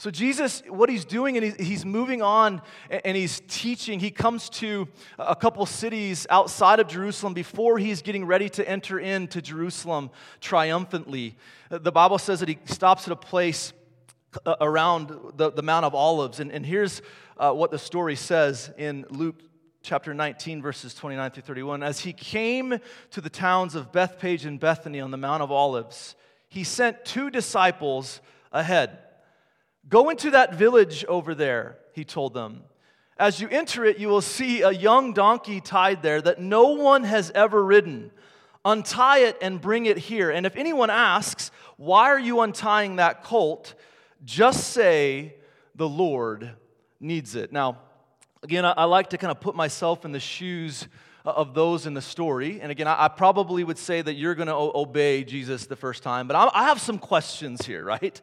So, 0.00 0.12
Jesus, 0.12 0.62
what 0.68 0.88
he's 0.88 1.04
doing, 1.04 1.36
and 1.36 1.58
he's 1.58 1.84
moving 1.84 2.22
on 2.22 2.62
and 2.88 3.16
he's 3.16 3.42
teaching. 3.48 3.98
He 3.98 4.12
comes 4.12 4.48
to 4.50 4.86
a 5.18 5.34
couple 5.34 5.66
cities 5.66 6.24
outside 6.30 6.78
of 6.78 6.86
Jerusalem 6.86 7.34
before 7.34 7.78
he's 7.78 8.00
getting 8.00 8.24
ready 8.24 8.48
to 8.50 8.68
enter 8.68 9.00
into 9.00 9.42
Jerusalem 9.42 10.10
triumphantly. 10.40 11.36
The 11.68 11.90
Bible 11.90 12.18
says 12.18 12.38
that 12.38 12.48
he 12.48 12.60
stops 12.66 13.08
at 13.08 13.12
a 13.12 13.16
place 13.16 13.72
uh, 14.46 14.54
around 14.60 15.08
the, 15.34 15.62
Mount 15.64 15.84
of 15.84 15.96
Olives. 15.96 16.38
And, 16.38 16.64
here's 16.64 17.02
uh, 17.36 17.50
what 17.50 17.72
the 17.72 17.78
story 17.78 18.14
says 18.14 18.70
in 18.78 19.04
Luke 19.10 19.42
chapter 19.82 20.14
19, 20.14 20.62
verses 20.62 20.94
29 20.94 21.32
through 21.32 21.42
31. 21.42 21.82
As 21.82 21.98
he 21.98 22.12
came 22.12 22.78
to 23.10 23.20
the 23.20 23.30
towns 23.30 23.74
of 23.74 23.90
Bethphage 23.90 24.44
and 24.44 24.60
Bethany 24.60 25.00
on 25.00 25.10
the 25.10 25.16
Mount 25.16 25.42
of 25.42 25.50
Olives, 25.50 26.14
he 26.48 26.62
sent 26.62 27.04
two 27.04 27.30
disciples 27.30 28.20
ahead 28.52 29.00
Go 29.88 30.10
into 30.10 30.30
that 30.30 30.54
village 30.54 31.04
over 31.06 31.34
there, 31.34 31.78
he 31.92 32.04
told 32.04 32.34
them. 32.34 32.62
As 33.18 33.40
you 33.40 33.48
enter 33.48 33.84
it, 33.84 33.98
you 33.98 34.08
will 34.08 34.20
see 34.20 34.62
a 34.62 34.70
young 34.70 35.12
donkey 35.12 35.60
tied 35.60 36.02
there 36.02 36.22
that 36.22 36.40
no 36.40 36.68
one 36.68 37.04
has 37.04 37.32
ever 37.34 37.64
ridden. 37.64 38.12
Untie 38.64 39.20
it 39.20 39.38
and 39.40 39.60
bring 39.60 39.86
it 39.86 39.98
here. 39.98 40.30
And 40.30 40.46
if 40.46 40.56
anyone 40.56 40.90
asks, 40.90 41.50
Why 41.76 42.08
are 42.10 42.18
you 42.18 42.40
untying 42.40 42.96
that 42.96 43.24
colt? 43.24 43.74
just 44.24 44.72
say, 44.72 45.34
The 45.74 45.88
Lord 45.88 46.50
needs 47.00 47.34
it. 47.34 47.52
Now, 47.52 47.78
again, 48.42 48.64
I, 48.64 48.84
like 48.84 49.10
to 49.10 49.18
kind 49.18 49.30
of 49.30 49.40
put 49.40 49.54
myself 49.54 50.04
in 50.04 50.12
the 50.12 50.20
shoes 50.20 50.86
of 51.24 51.54
those 51.54 51.86
in 51.86 51.94
the 51.94 52.02
story. 52.02 52.60
And 52.60 52.70
again, 52.70 52.86
I, 52.86 53.08
probably 53.08 53.64
would 53.64 53.78
say 53.78 54.00
that 54.00 54.14
you're 54.14 54.34
going 54.34 54.48
to 54.48 54.54
obey 54.54 55.24
Jesus 55.24 55.66
the 55.66 55.76
first 55.76 56.02
time, 56.02 56.28
but 56.28 56.36
I 56.54 56.64
have 56.64 56.80
some 56.80 56.98
questions 56.98 57.66
here, 57.66 57.84
right? 57.84 58.20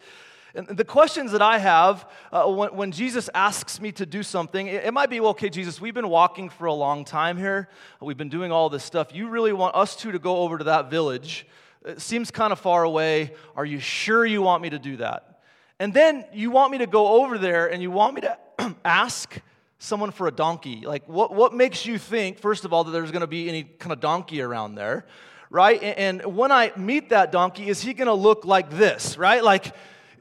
And 0.55 0.67
the 0.69 0.85
questions 0.85 1.33
that 1.33 1.41
I 1.41 1.57
have 1.57 2.09
uh, 2.31 2.45
when, 2.45 2.74
when, 2.74 2.91
Jesus 2.93 3.29
asks 3.33 3.81
me 3.81 3.91
to 3.93 4.05
do 4.05 4.24
something, 4.24 4.67
it, 4.67 4.85
it, 4.85 4.93
might 4.93 5.09
be, 5.09 5.19
well, 5.19 5.31
okay, 5.31 5.50
Jesus, 5.50 5.81
we've 5.81 5.93
been 5.93 6.07
walking 6.07 6.47
for 6.47 6.65
a 6.65 6.74
long 6.74 7.03
time 7.03 7.35
here. 7.35 7.67
We've 8.00 8.17
been 8.17 8.29
doing 8.29 8.53
all 8.53 8.69
this 8.69 8.83
stuff. 8.83 9.13
You 9.13 9.27
really 9.27 9.51
want 9.51 9.75
us 9.75 9.97
two 9.97 10.13
to 10.13 10.19
go 10.19 10.38
over 10.38 10.57
to 10.57 10.63
that 10.63 10.89
village? 10.89 11.45
It 11.85 12.00
seems 12.00 12.31
kind 12.31 12.53
of 12.53 12.59
far 12.59 12.83
away. 12.83 13.33
Are 13.57 13.65
you 13.65 13.79
sure 13.79 14.25
you 14.25 14.41
want 14.41 14.63
me 14.63 14.69
to 14.69 14.79
do 14.79 14.97
that? 14.97 15.41
And 15.77 15.93
then 15.93 16.24
you 16.33 16.51
want 16.51 16.71
me 16.71 16.77
to 16.77 16.88
go 16.88 17.21
over 17.21 17.38
there 17.38 17.67
and 17.67 17.81
you 17.81 17.91
want 17.91 18.15
me 18.15 18.21
to 18.21 18.38
ask 18.85 19.38
someone 19.77 20.12
for 20.12 20.27
a 20.27 20.31
donkey. 20.31 20.83
Like, 20.85 21.05
what, 21.09 21.33
what 21.33 21.53
makes 21.53 21.85
you 21.85 21.97
think, 21.97 22.39
first 22.39 22.63
of 22.63 22.71
all, 22.71 22.85
that 22.85 22.91
there's 22.91 23.12
going 23.12 23.21
to 23.21 23.27
be 23.27 23.50
any 23.50 23.63
kind 23.63 23.91
of 23.91 24.00
donkey 24.00 24.41
around 24.41 24.75
there? 24.75 25.05
Right? 25.50 25.83
And, 25.83 26.21
and 26.21 26.35
when 26.38 26.53
I 26.53 26.71
meet 26.77 27.09
that 27.09 27.33
donkey, 27.33 27.67
is 27.67 27.81
he 27.81 27.93
going 27.93 28.07
to 28.07 28.13
look 28.13 28.45
like 28.45 28.69
this? 28.69 29.17
Right? 29.17 29.43
Like, 29.43 29.74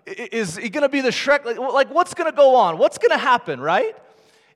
is 0.06 0.56
he 0.56 0.68
going 0.68 0.82
to 0.82 0.88
be 0.88 1.00
the 1.00 1.10
Shrek? 1.10 1.44
Like, 1.44 1.90
what's 1.90 2.14
going 2.14 2.30
to 2.30 2.36
go 2.36 2.54
on? 2.56 2.78
What's 2.78 2.98
going 2.98 3.10
to 3.10 3.18
happen, 3.18 3.60
right? 3.60 3.96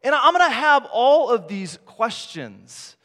And 0.02 0.14
I'm 0.14 0.32
going 0.32 0.48
to 0.48 0.54
have 0.54 0.86
all 0.92 1.30
of 1.30 1.48
these 1.48 1.78
questions. 1.86 2.96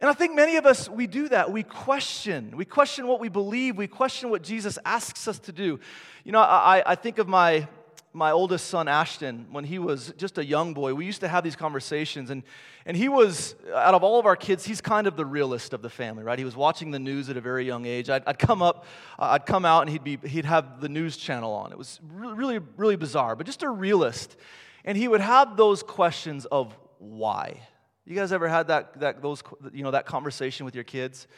And 0.00 0.10
I 0.10 0.14
think 0.14 0.34
many 0.34 0.56
of 0.56 0.66
us, 0.66 0.88
we 0.88 1.06
do 1.06 1.28
that. 1.28 1.52
We 1.52 1.62
question. 1.62 2.56
We 2.56 2.64
question 2.64 3.06
what 3.06 3.20
we 3.20 3.28
believe. 3.28 3.76
We 3.76 3.86
question 3.86 4.30
what 4.30 4.42
Jesus 4.42 4.78
asks 4.84 5.28
us 5.28 5.38
to 5.40 5.52
do. 5.52 5.78
You 6.24 6.32
know, 6.32 6.40
I, 6.40 6.82
I 6.84 6.94
think 6.94 7.18
of 7.18 7.28
my, 7.28 7.68
my 8.12 8.30
oldest 8.30 8.66
son, 8.66 8.88
Ashton, 8.88 9.46
when 9.50 9.64
he 9.64 9.78
was 9.78 10.12
just 10.16 10.38
a 10.38 10.44
young 10.44 10.74
boy. 10.74 10.94
We 10.94 11.06
used 11.06 11.20
to 11.20 11.28
have 11.28 11.44
these 11.44 11.56
conversations, 11.56 12.30
and 12.30 12.42
and 12.84 12.96
he 12.96 13.08
was, 13.08 13.54
out 13.74 13.94
of 13.94 14.02
all 14.02 14.18
of 14.18 14.26
our 14.26 14.34
kids, 14.34 14.64
he's 14.64 14.80
kind 14.80 15.06
of 15.06 15.16
the 15.16 15.24
realist 15.24 15.72
of 15.72 15.82
the 15.82 15.90
family, 15.90 16.24
right? 16.24 16.38
He 16.38 16.44
was 16.44 16.56
watching 16.56 16.90
the 16.90 16.98
news 16.98 17.30
at 17.30 17.36
a 17.36 17.40
very 17.40 17.64
young 17.64 17.86
age. 17.86 18.10
I'd, 18.10 18.24
I'd 18.26 18.38
come 18.38 18.60
up, 18.60 18.86
I'd 19.18 19.46
come 19.46 19.64
out, 19.64 19.82
and 19.82 19.90
he'd, 19.90 20.02
be, 20.02 20.18
he'd 20.28 20.44
have 20.44 20.80
the 20.80 20.88
news 20.88 21.16
channel 21.16 21.52
on. 21.52 21.70
It 21.70 21.78
was 21.78 22.00
really, 22.12 22.58
really 22.76 22.96
bizarre, 22.96 23.36
but 23.36 23.46
just 23.46 23.62
a 23.62 23.68
realist. 23.68 24.36
And 24.84 24.98
he 24.98 25.06
would 25.06 25.20
have 25.20 25.56
those 25.56 25.84
questions 25.84 26.44
of 26.46 26.76
why. 26.98 27.60
You 28.04 28.16
guys 28.16 28.32
ever 28.32 28.48
had 28.48 28.66
that, 28.66 28.98
that, 28.98 29.22
those, 29.22 29.44
you 29.72 29.84
know, 29.84 29.92
that 29.92 30.06
conversation 30.06 30.66
with 30.66 30.74
your 30.74 30.84
kids? 30.84 31.28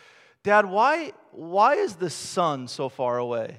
Dad, 0.44 0.64
why, 0.64 1.12
why 1.32 1.74
is 1.74 1.96
the 1.96 2.08
sun 2.08 2.68
so 2.68 2.88
far 2.88 3.18
away? 3.18 3.58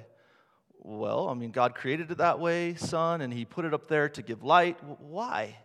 Well, 0.88 1.28
I 1.28 1.34
mean, 1.34 1.50
God 1.50 1.74
created 1.74 2.12
it 2.12 2.18
that 2.18 2.38
way, 2.38 2.76
son, 2.76 3.20
and 3.20 3.32
he 3.32 3.44
put 3.44 3.64
it 3.64 3.74
up 3.74 3.88
there 3.88 4.08
to 4.10 4.22
give 4.22 4.44
light. 4.44 4.78
Why? 5.00 5.56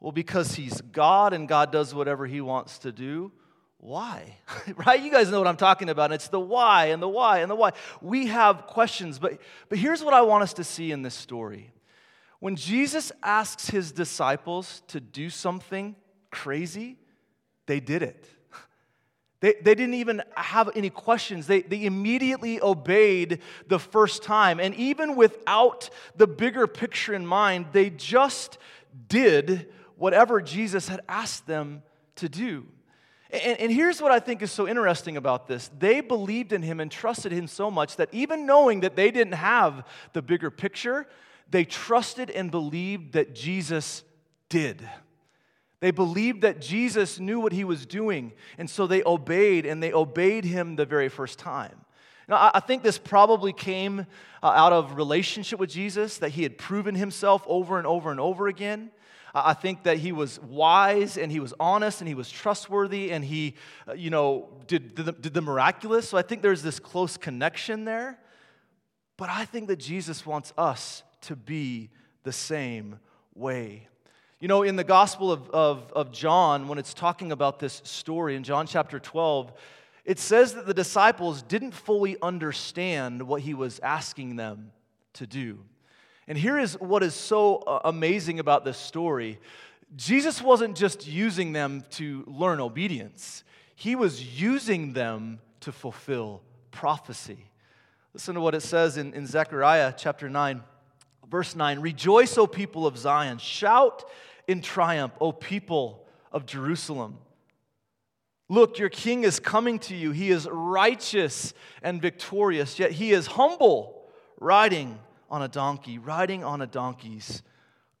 Well, 0.00 0.12
because 0.12 0.54
he's 0.54 0.82
God 0.82 1.32
and 1.32 1.48
God 1.48 1.72
does 1.72 1.94
whatever 1.94 2.26
he 2.26 2.42
wants 2.42 2.80
to 2.80 2.92
do. 2.92 3.32
Why? 3.78 4.36
right? 4.86 5.00
You 5.00 5.10
guys 5.10 5.30
know 5.30 5.38
what 5.38 5.48
I'm 5.48 5.56
talking 5.56 5.88
about. 5.88 6.12
It's 6.12 6.28
the 6.28 6.38
why 6.38 6.86
and 6.86 7.02
the 7.02 7.08
why 7.08 7.38
and 7.38 7.50
the 7.50 7.54
why. 7.54 7.72
We 8.02 8.26
have 8.26 8.66
questions, 8.66 9.18
but, 9.18 9.40
but 9.70 9.78
here's 9.78 10.04
what 10.04 10.12
I 10.12 10.20
want 10.20 10.42
us 10.42 10.52
to 10.54 10.64
see 10.64 10.92
in 10.92 11.00
this 11.00 11.14
story. 11.14 11.72
When 12.38 12.54
Jesus 12.54 13.12
asks 13.22 13.70
his 13.70 13.92
disciples 13.92 14.82
to 14.88 15.00
do 15.00 15.30
something 15.30 15.96
crazy, 16.30 16.98
they 17.64 17.80
did 17.80 18.02
it. 18.02 18.28
They, 19.44 19.52
they 19.60 19.74
didn't 19.74 19.96
even 19.96 20.22
have 20.38 20.70
any 20.74 20.88
questions. 20.88 21.46
They, 21.46 21.60
they 21.60 21.84
immediately 21.84 22.62
obeyed 22.62 23.40
the 23.66 23.78
first 23.78 24.22
time. 24.22 24.58
And 24.58 24.74
even 24.76 25.16
without 25.16 25.90
the 26.16 26.26
bigger 26.26 26.66
picture 26.66 27.12
in 27.12 27.26
mind, 27.26 27.66
they 27.72 27.90
just 27.90 28.56
did 29.06 29.70
whatever 29.96 30.40
Jesus 30.40 30.88
had 30.88 31.02
asked 31.10 31.46
them 31.46 31.82
to 32.16 32.26
do. 32.30 32.64
And, 33.28 33.60
and, 33.60 33.70
here's 33.70 34.00
what 34.00 34.12
I 34.12 34.18
think 34.18 34.40
is 34.40 34.50
so 34.50 34.66
interesting 34.66 35.18
about 35.18 35.46
this. 35.46 35.70
They 35.78 36.00
believed 36.00 36.54
in 36.54 36.62
him 36.62 36.80
and 36.80 36.90
trusted 36.90 37.30
him 37.30 37.46
so 37.46 37.70
much 37.70 37.96
that 37.96 38.08
even 38.12 38.46
knowing 38.46 38.80
that 38.80 38.96
they 38.96 39.10
didn't 39.10 39.34
have 39.34 39.84
the 40.14 40.22
bigger 40.22 40.50
picture, 40.50 41.06
they 41.50 41.66
trusted 41.66 42.30
and 42.30 42.50
believed 42.50 43.12
that 43.12 43.34
Jesus 43.34 44.04
did. 44.48 44.88
They 45.84 45.90
believed 45.90 46.40
that 46.40 46.62
Jesus 46.62 47.20
knew 47.20 47.38
what 47.40 47.52
he 47.52 47.62
was 47.62 47.84
doing, 47.84 48.32
and 48.56 48.70
so 48.70 48.86
they 48.86 49.02
obeyed, 49.04 49.66
and 49.66 49.82
they 49.82 49.92
obeyed 49.92 50.46
him 50.46 50.76
the 50.76 50.86
very 50.86 51.10
first 51.10 51.38
time. 51.38 51.84
Now, 52.26 52.50
I 52.54 52.60
think 52.60 52.82
this 52.82 52.96
probably 52.96 53.52
came 53.52 54.06
uh, 54.42 54.46
out 54.46 54.72
of 54.72 54.96
relationship 54.96 55.58
with 55.58 55.68
Jesus, 55.68 56.16
that 56.16 56.30
he 56.30 56.42
had 56.42 56.56
proven 56.56 56.94
himself 56.94 57.44
over 57.46 57.76
and 57.76 57.86
over 57.86 58.10
and 58.10 58.18
over 58.18 58.48
again. 58.48 58.92
I 59.34 59.52
think 59.52 59.82
that 59.82 59.98
he 59.98 60.10
was 60.10 60.40
wise 60.40 61.18
and 61.18 61.30
he 61.30 61.38
was 61.38 61.52
honest 61.60 62.00
and 62.00 62.08
he 62.08 62.14
was 62.14 62.30
trustworthy 62.30 63.12
and 63.12 63.22
he, 63.22 63.54
uh, 63.86 63.92
you 63.92 64.08
know, 64.08 64.48
did, 64.66 64.94
did 64.94 65.04
the, 65.04 65.12
did 65.12 65.34
the 65.34 65.42
miraculous. 65.42 66.08
So 66.08 66.16
I 66.16 66.22
think 66.22 66.40
there's 66.40 66.62
this 66.62 66.80
close 66.80 67.18
connection 67.18 67.84
there. 67.84 68.18
But 69.18 69.28
I 69.28 69.44
think 69.44 69.68
that 69.68 69.80
Jesus 69.80 70.24
wants 70.24 70.54
us 70.56 71.02
to 71.20 71.36
be 71.36 71.90
the 72.22 72.32
same 72.32 73.00
way. 73.34 73.88
You 74.44 74.48
know, 74.48 74.62
in 74.62 74.76
the 74.76 74.84
Gospel 74.84 75.32
of, 75.32 75.48
of, 75.52 75.90
of 75.94 76.12
John, 76.12 76.68
when 76.68 76.76
it's 76.76 76.92
talking 76.92 77.32
about 77.32 77.58
this 77.58 77.80
story 77.82 78.36
in 78.36 78.44
John 78.44 78.66
chapter 78.66 79.00
12, 79.00 79.50
it 80.04 80.18
says 80.18 80.52
that 80.52 80.66
the 80.66 80.74
disciples 80.74 81.40
didn't 81.40 81.70
fully 81.70 82.18
understand 82.20 83.22
what 83.22 83.40
he 83.40 83.54
was 83.54 83.78
asking 83.78 84.36
them 84.36 84.70
to 85.14 85.26
do. 85.26 85.60
And 86.28 86.36
here 86.36 86.58
is 86.58 86.78
what 86.78 87.02
is 87.02 87.14
so 87.14 87.56
uh, 87.66 87.80
amazing 87.86 88.38
about 88.38 88.66
this 88.66 88.76
story 88.76 89.40
Jesus 89.96 90.42
wasn't 90.42 90.76
just 90.76 91.06
using 91.06 91.54
them 91.54 91.82
to 91.92 92.22
learn 92.26 92.60
obedience, 92.60 93.44
he 93.74 93.96
was 93.96 94.38
using 94.38 94.92
them 94.92 95.40
to 95.60 95.72
fulfill 95.72 96.42
prophecy. 96.70 97.46
Listen 98.12 98.34
to 98.34 98.42
what 98.42 98.54
it 98.54 98.60
says 98.60 98.98
in, 98.98 99.14
in 99.14 99.26
Zechariah 99.26 99.94
chapter 99.96 100.28
9, 100.28 100.62
verse 101.30 101.56
9 101.56 101.80
Rejoice, 101.80 102.36
O 102.36 102.46
people 102.46 102.86
of 102.86 102.98
Zion, 102.98 103.38
shout 103.38 104.04
in 104.46 104.60
triumph, 104.60 105.12
O 105.20 105.32
people 105.32 106.06
of 106.32 106.46
Jerusalem. 106.46 107.18
Look, 108.48 108.78
your 108.78 108.90
king 108.90 109.24
is 109.24 109.40
coming 109.40 109.78
to 109.80 109.96
you. 109.96 110.10
He 110.10 110.30
is 110.30 110.46
righteous 110.50 111.54
and 111.82 112.00
victorious, 112.00 112.78
yet 112.78 112.92
he 112.92 113.12
is 113.12 113.26
humble, 113.26 114.10
riding 114.38 114.98
on 115.30 115.42
a 115.42 115.48
donkey, 115.48 115.98
riding 115.98 116.44
on 116.44 116.60
a 116.60 116.66
donkey's 116.66 117.42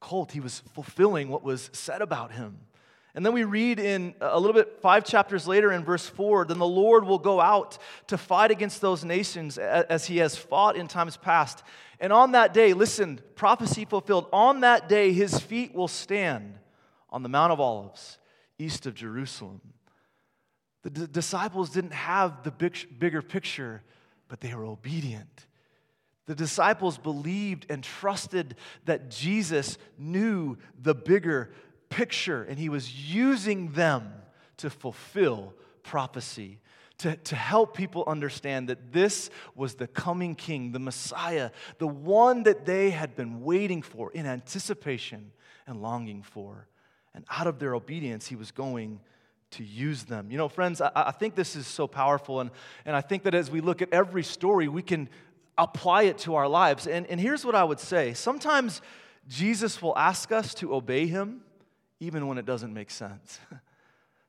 colt. 0.00 0.32
He 0.32 0.40
was 0.40 0.60
fulfilling 0.74 1.28
what 1.28 1.42
was 1.42 1.70
said 1.72 2.02
about 2.02 2.32
him. 2.32 2.58
And 3.14 3.24
then 3.24 3.32
we 3.32 3.44
read 3.44 3.78
in 3.78 4.14
a 4.20 4.38
little 4.40 4.54
bit, 4.54 4.80
five 4.80 5.04
chapters 5.04 5.46
later 5.46 5.70
in 5.70 5.84
verse 5.84 6.06
4 6.06 6.46
then 6.46 6.58
the 6.58 6.66
Lord 6.66 7.04
will 7.04 7.18
go 7.18 7.40
out 7.40 7.78
to 8.08 8.18
fight 8.18 8.50
against 8.50 8.80
those 8.80 9.04
nations 9.04 9.56
as 9.56 10.06
he 10.06 10.18
has 10.18 10.36
fought 10.36 10.76
in 10.76 10.88
times 10.88 11.16
past. 11.16 11.62
And 12.00 12.12
on 12.12 12.32
that 12.32 12.52
day, 12.52 12.72
listen, 12.72 13.20
prophecy 13.36 13.84
fulfilled, 13.84 14.26
on 14.32 14.60
that 14.60 14.88
day 14.88 15.12
his 15.12 15.38
feet 15.38 15.74
will 15.74 15.88
stand 15.88 16.58
on 17.08 17.22
the 17.22 17.28
Mount 17.28 17.52
of 17.52 17.60
Olives, 17.60 18.18
east 18.58 18.86
of 18.86 18.94
Jerusalem. 18.94 19.60
The 20.82 20.90
d- 20.90 21.06
disciples 21.10 21.70
didn't 21.70 21.92
have 21.92 22.42
the 22.42 22.50
big, 22.50 22.98
bigger 22.98 23.22
picture, 23.22 23.82
but 24.26 24.40
they 24.40 24.52
were 24.54 24.66
obedient. 24.66 25.46
The 26.26 26.34
disciples 26.34 26.98
believed 26.98 27.66
and 27.70 27.84
trusted 27.84 28.56
that 28.86 29.10
Jesus 29.10 29.78
knew 29.98 30.56
the 30.80 30.94
bigger 30.94 31.52
picture, 31.88 32.42
and 32.42 32.58
he 32.58 32.68
was 32.68 33.12
using 33.12 33.72
them 33.72 34.12
to 34.58 34.70
fulfill 34.70 35.54
prophecy, 35.82 36.58
to, 36.98 37.16
to 37.16 37.36
help 37.36 37.76
people 37.76 38.04
understand 38.06 38.68
that 38.68 38.92
this 38.92 39.30
was 39.54 39.74
the 39.74 39.86
coming 39.86 40.34
king, 40.34 40.72
the 40.72 40.78
Messiah, 40.78 41.50
the 41.78 41.88
one 41.88 42.44
that 42.44 42.64
they 42.64 42.90
had 42.90 43.16
been 43.16 43.42
waiting 43.42 43.82
for 43.82 44.10
in 44.12 44.26
anticipation 44.26 45.32
and 45.66 45.82
longing 45.82 46.22
for. 46.22 46.68
And 47.14 47.24
out 47.30 47.46
of 47.46 47.58
their 47.58 47.74
obedience, 47.74 48.26
he 48.26 48.36
was 48.36 48.50
going 48.50 49.00
to 49.52 49.64
use 49.64 50.04
them. 50.04 50.30
You 50.30 50.38
know, 50.38 50.48
friends, 50.48 50.80
I, 50.80 50.90
I, 50.94 51.10
think 51.12 51.36
this 51.36 51.54
is 51.54 51.66
so 51.66 51.86
powerful. 51.86 52.40
And, 52.40 52.50
and 52.84 52.96
I 52.96 53.00
think 53.00 53.22
that 53.22 53.34
as 53.34 53.50
we 53.50 53.60
look 53.60 53.82
at 53.82 53.92
every 53.92 54.24
story, 54.24 54.66
we 54.66 54.82
can 54.82 55.08
apply 55.56 56.04
it 56.04 56.18
to 56.18 56.34
our 56.34 56.48
lives. 56.48 56.88
And, 56.88 57.06
and 57.06 57.20
here's 57.20 57.44
what 57.44 57.54
I 57.54 57.62
would 57.62 57.78
say 57.78 58.14
sometimes 58.14 58.82
Jesus 59.28 59.80
will 59.80 59.96
ask 59.96 60.32
us 60.32 60.54
to 60.54 60.74
obey 60.74 61.06
him 61.06 61.43
even 62.04 62.26
when 62.26 62.38
it 62.38 62.46
doesn't 62.46 62.72
make 62.72 62.90
sense. 62.90 63.40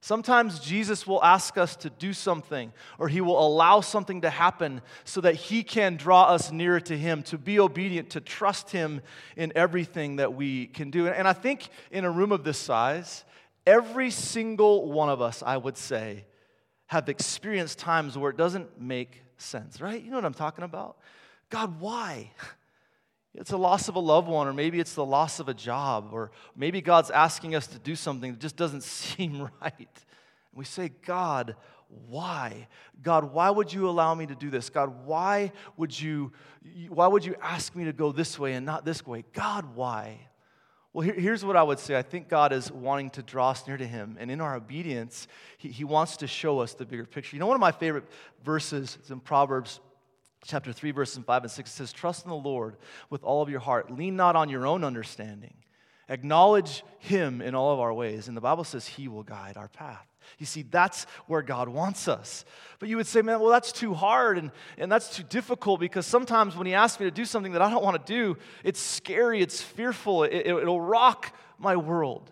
Sometimes 0.02 0.60
Jesus 0.60 1.08
will 1.08 1.24
ask 1.24 1.58
us 1.58 1.76
to 1.78 1.90
do 1.90 2.14
something, 2.14 2.72
or 3.00 3.08
He 3.08 3.22
will 3.22 3.44
allow 3.44 3.82
something 3.82 4.22
to 4.22 4.30
happen 4.30 4.82
so 5.04 5.20
that 5.22 5.34
He 5.34 5.64
can 5.64 5.96
draw 5.96 6.26
us 6.26 6.52
nearer 6.52 6.80
to 6.82 6.96
Him, 6.96 7.24
to 7.24 7.40
be 7.40 7.60
obedient, 7.60 8.12
to 8.12 8.22
trust 8.22 8.70
Him 8.70 9.02
in 9.36 9.52
everything 9.56 10.18
that 10.18 10.36
we 10.36 10.68
can 10.68 10.92
do. 10.92 11.08
And 11.08 11.28
I 11.28 11.34
think 11.34 11.70
in 11.90 12.06
a 12.06 12.12
room 12.12 12.32
of 12.32 12.44
this 12.44 12.60
size, 12.60 13.26
every 13.66 14.12
single 14.12 14.92
one 14.92 15.10
of 15.10 15.22
us, 15.22 15.42
I 15.44 15.58
would 15.58 15.76
say, 15.76 16.26
have 16.86 17.10
experienced 17.10 17.80
times 17.80 18.16
where 18.16 18.30
it 18.30 18.38
doesn't 18.38 18.80
make 18.80 19.24
sense, 19.38 19.82
right? 19.82 20.00
You 20.00 20.12
know 20.12 20.18
what 20.18 20.26
I'm 20.26 20.36
talking 20.36 20.64
about? 20.64 20.98
God, 21.50 21.80
why? 21.80 22.32
It's 23.38 23.52
a 23.52 23.58
loss 23.58 23.90
of 23.90 23.96
a 23.96 24.00
loved 24.00 24.28
one, 24.28 24.48
or 24.48 24.54
maybe 24.54 24.80
it's 24.80 24.94
the 24.94 25.06
loss 25.06 25.40
of 25.40 25.50
a 25.50 25.54
job, 25.54 26.10
or 26.14 26.32
maybe 26.56 26.82
God's 26.82 27.12
asking 27.12 27.54
us 27.54 27.68
to 27.68 27.80
do 27.80 27.96
something 27.96 28.32
that 28.32 28.40
just 28.40 28.56
doesn't 28.56 28.84
seem 28.84 29.50
right. 29.62 29.74
And 29.78 29.88
we 30.54 30.66
say, 30.66 30.92
God, 31.06 31.56
why? 32.08 32.68
God, 33.04 33.34
why 33.34 33.50
would 33.50 33.72
you 33.72 33.90
allow 33.90 34.16
me 34.16 34.26
to 34.26 34.36
do 34.36 34.50
this? 34.50 34.70
God, 34.70 35.06
why 35.06 35.52
would 35.78 36.00
you, 36.00 36.32
why 36.90 37.08
would 37.08 37.26
you 37.26 37.36
ask 37.42 37.76
me 37.76 37.86
to 37.86 37.94
go 37.94 38.12
this 38.12 38.40
way 38.40 38.54
and 38.54 38.66
not 38.66 38.86
this 38.86 39.06
way? 39.06 39.26
God, 39.34 39.76
why? 39.76 40.18
Well, 40.94 41.04
here, 41.04 41.14
here's 41.14 41.44
what 41.44 41.58
I 41.58 41.64
would 41.64 41.80
say. 41.80 41.98
I 41.98 42.04
think 42.04 42.30
God 42.30 42.54
is 42.54 42.72
wanting 42.72 43.10
to 43.12 43.22
draw 43.22 43.50
us 43.50 43.68
near 43.68 43.76
to 43.76 43.86
Him. 43.86 44.16
And 44.18 44.32
in 44.32 44.40
our 44.40 44.56
obedience, 44.56 45.28
He, 45.58 45.68
he 45.68 45.84
wants 45.84 46.18
to 46.18 46.28
show 46.28 46.60
us 46.60 46.74
the 46.74 46.86
bigger 46.86 47.06
picture. 47.06 47.36
You 47.36 47.42
know, 47.42 47.48
one 47.48 47.56
of 47.56 47.62
my 47.62 47.74
favorite 47.74 48.06
verses 48.46 48.98
is 49.04 49.12
in 49.12 49.20
Proverbs 49.20 49.82
chapter 50.48 50.72
3, 50.72 50.92
verses 50.92 51.24
5 51.24 51.44
and 51.44 51.52
6. 51.52 51.70
It 51.70 51.74
says, 51.74 51.94
Trust 51.94 52.26
in 52.26 52.30
the 52.30 52.36
Lord 52.36 52.78
with 53.10 53.24
all 53.24 53.42
of 53.42 53.50
your 53.50 53.60
heart. 53.60 53.92
Lean 53.92 54.16
not 54.16 54.36
on 54.36 54.50
your 54.50 54.66
own 54.68 54.84
understanding. 54.84 55.54
Acknowledge 56.08 56.84
Him 57.00 57.42
in 57.42 57.56
all 57.56 57.74
of 57.74 57.80
our 57.80 57.94
ways. 57.94 58.28
And 58.28 58.38
the 58.38 58.42
Bible 58.42 58.64
says 58.64 58.88
He 58.88 59.08
will 59.08 59.24
guide 59.24 59.58
our 59.58 59.68
path. 59.68 60.06
You 60.38 60.46
see, 60.46 60.64
that's 60.64 61.06
where 61.28 61.42
God 61.42 61.70
wants 61.70 62.08
us. 62.08 62.46
But 62.80 62.90
you 62.90 62.98
would 62.98 63.08
say, 63.08 63.22
man, 63.22 63.40
well, 63.40 63.50
that's 63.50 63.72
too 63.72 63.94
hard 63.94 64.38
and, 64.38 64.52
and 64.78 64.92
that's 64.92 65.16
too 65.16 65.24
difficult 65.24 65.80
because 65.80 66.06
sometimes 66.06 66.56
when 66.56 66.68
He 66.68 66.74
asks 66.74 67.00
me 67.00 67.06
to 67.06 67.12
do 67.12 67.26
something 67.26 67.54
that 67.54 67.62
I 67.62 67.70
don't 67.70 67.84
want 67.84 68.06
to 68.06 68.14
do, 68.14 68.38
it's 68.64 68.80
scary, 68.80 69.42
it's 69.42 69.62
fearful, 69.62 70.24
it, 70.24 70.34
it, 70.34 70.48
it'll 70.48 70.82
rock 70.82 71.36
my 71.58 71.76
world. 71.76 72.32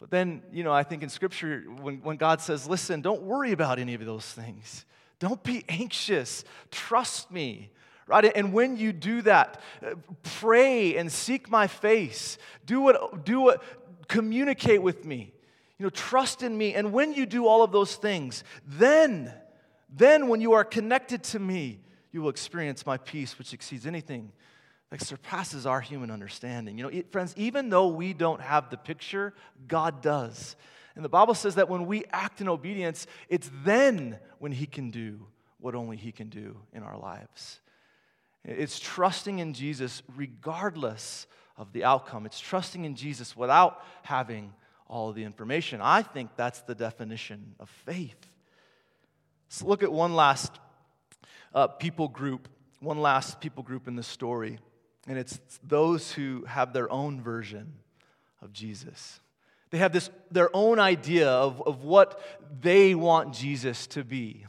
But 0.00 0.10
then, 0.10 0.42
you 0.52 0.64
know, 0.64 0.72
I 0.72 0.82
think 0.82 1.02
in 1.02 1.08
Scripture, 1.08 1.64
when, 1.80 1.98
when 1.98 2.16
God 2.16 2.40
says, 2.40 2.68
listen, 2.68 3.02
don't 3.02 3.22
worry 3.22 3.52
about 3.52 3.78
any 3.78 3.94
of 3.94 4.04
those 4.04 4.26
things, 4.26 4.84
don't 5.22 5.44
be 5.44 5.64
anxious, 5.68 6.42
trust 6.72 7.30
me. 7.30 7.70
Right? 8.08 8.24
And 8.34 8.52
when 8.52 8.76
you 8.76 8.92
do 8.92 9.22
that, 9.22 9.60
uh, 9.80 9.94
pray 10.40 10.96
and 10.96 11.12
seek 11.12 11.48
my 11.48 11.68
face. 11.68 12.38
Do 12.66 12.80
what, 12.80 13.24
do 13.24 13.40
what, 13.40 13.62
communicate 14.08 14.82
with 14.82 15.04
me. 15.04 15.32
You 15.78 15.84
know, 15.84 15.90
trust 15.90 16.42
in 16.42 16.58
me. 16.58 16.74
And 16.74 16.92
when 16.92 17.14
you 17.14 17.24
do 17.24 17.46
all 17.46 17.62
of 17.62 17.70
those 17.70 17.94
things, 17.94 18.42
then, 18.66 19.32
then 19.88 20.26
when 20.26 20.40
you 20.40 20.54
are 20.54 20.64
connected 20.64 21.22
to 21.22 21.38
me, 21.38 21.78
you 22.10 22.20
will 22.20 22.30
experience 22.30 22.84
my 22.84 22.96
peace, 22.96 23.38
which 23.38 23.54
exceeds 23.54 23.86
anything 23.86 24.32
that 24.90 25.02
surpasses 25.02 25.66
our 25.66 25.80
human 25.80 26.10
understanding. 26.10 26.78
You 26.78 26.90
know, 26.90 27.02
friends, 27.12 27.32
even 27.36 27.68
though 27.68 27.86
we 27.86 28.12
don't 28.12 28.40
have 28.40 28.70
the 28.70 28.76
picture, 28.76 29.34
God 29.68 30.02
does. 30.02 30.56
And 30.94 31.04
the 31.04 31.08
Bible 31.08 31.34
says 31.34 31.54
that 31.54 31.68
when 31.68 31.86
we 31.86 32.04
act 32.12 32.40
in 32.40 32.48
obedience, 32.48 33.06
it's 33.28 33.50
then 33.64 34.18
when 34.38 34.52
He 34.52 34.66
can 34.66 34.90
do 34.90 35.26
what 35.58 35.74
only 35.74 35.96
He 35.96 36.12
can 36.12 36.28
do 36.28 36.58
in 36.72 36.82
our 36.82 36.98
lives. 36.98 37.60
It's 38.44 38.78
trusting 38.78 39.38
in 39.38 39.54
Jesus 39.54 40.02
regardless 40.16 41.26
of 41.56 41.72
the 41.72 41.84
outcome. 41.84 42.26
It's 42.26 42.40
trusting 42.40 42.84
in 42.84 42.96
Jesus 42.96 43.36
without 43.36 43.82
having 44.02 44.52
all 44.88 45.12
the 45.12 45.24
information. 45.24 45.80
I 45.80 46.02
think 46.02 46.30
that's 46.36 46.60
the 46.62 46.74
definition 46.74 47.54
of 47.60 47.70
faith. 47.70 48.16
Let's 49.48 49.62
look 49.62 49.82
at 49.82 49.92
one 49.92 50.14
last 50.14 50.58
uh, 51.54 51.68
people 51.68 52.08
group, 52.08 52.48
one 52.80 53.00
last 53.00 53.40
people 53.40 53.62
group 53.62 53.86
in 53.86 53.96
the 53.96 54.02
story, 54.02 54.58
and 55.06 55.18
it's 55.18 55.40
those 55.62 56.12
who 56.12 56.44
have 56.46 56.72
their 56.72 56.90
own 56.90 57.22
version 57.22 57.74
of 58.40 58.52
Jesus. 58.52 59.20
They 59.72 59.78
have 59.78 59.92
this, 59.92 60.10
their 60.30 60.54
own 60.54 60.78
idea 60.78 61.28
of, 61.28 61.60
of 61.62 61.82
what 61.82 62.20
they 62.60 62.94
want 62.94 63.32
Jesus 63.32 63.86
to 63.88 64.04
be. 64.04 64.44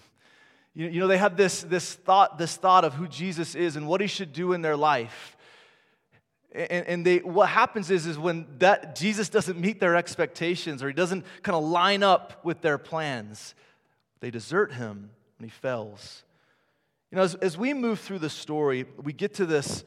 You, 0.75 0.87
you 0.89 0.99
know, 0.99 1.07
they 1.07 1.17
have 1.17 1.37
this, 1.37 1.61
this, 1.63 1.93
thought, 1.93 2.37
this 2.37 2.57
thought 2.57 2.83
of 2.83 2.93
who 2.93 3.07
Jesus 3.07 3.55
is 3.55 3.77
and 3.77 3.87
what 3.87 4.01
he 4.01 4.07
should 4.07 4.33
do 4.33 4.51
in 4.51 4.61
their 4.61 4.75
life. 4.75 5.37
And, 6.51 6.85
and 6.85 7.05
they, 7.05 7.19
what 7.19 7.47
happens 7.47 7.89
is, 7.89 8.05
is 8.05 8.19
when 8.19 8.47
that 8.59 8.95
Jesus 8.95 9.29
doesn't 9.29 9.57
meet 9.57 9.79
their 9.79 9.95
expectations 9.95 10.83
or 10.83 10.87
he 10.87 10.93
doesn't 10.93 11.25
kind 11.41 11.55
of 11.55 11.63
line 11.63 12.03
up 12.03 12.43
with 12.43 12.59
their 12.61 12.77
plans, 12.77 13.55
they 14.19 14.29
desert 14.29 14.73
him 14.73 15.09
when 15.37 15.47
he 15.47 15.51
fails. 15.51 16.23
You 17.11 17.17
know, 17.17 17.23
as, 17.23 17.35
as 17.35 17.57
we 17.57 17.73
move 17.73 18.01
through 18.01 18.19
the 18.19 18.29
story, 18.29 18.85
we 19.01 19.13
get 19.13 19.35
to 19.35 19.45
this, 19.45 19.85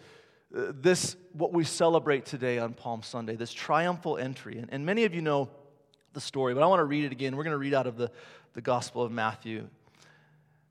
this, 0.56 1.16
what 1.32 1.52
we 1.52 1.64
celebrate 1.64 2.24
today 2.24 2.58
on 2.58 2.72
Palm 2.72 3.02
Sunday, 3.02 3.36
this 3.36 3.52
triumphal 3.52 4.16
entry. 4.16 4.58
And, 4.58 4.68
and 4.72 4.86
many 4.86 5.04
of 5.04 5.14
you 5.14 5.20
know 5.20 5.50
the 6.14 6.20
story, 6.20 6.54
but 6.54 6.62
I 6.62 6.66
want 6.66 6.80
to 6.80 6.84
read 6.84 7.04
it 7.04 7.12
again. 7.12 7.36
We're 7.36 7.44
going 7.44 7.52
to 7.52 7.58
read 7.58 7.74
out 7.74 7.86
of 7.86 7.98
the, 7.98 8.10
the 8.54 8.62
Gospel 8.62 9.02
of 9.02 9.12
Matthew. 9.12 9.68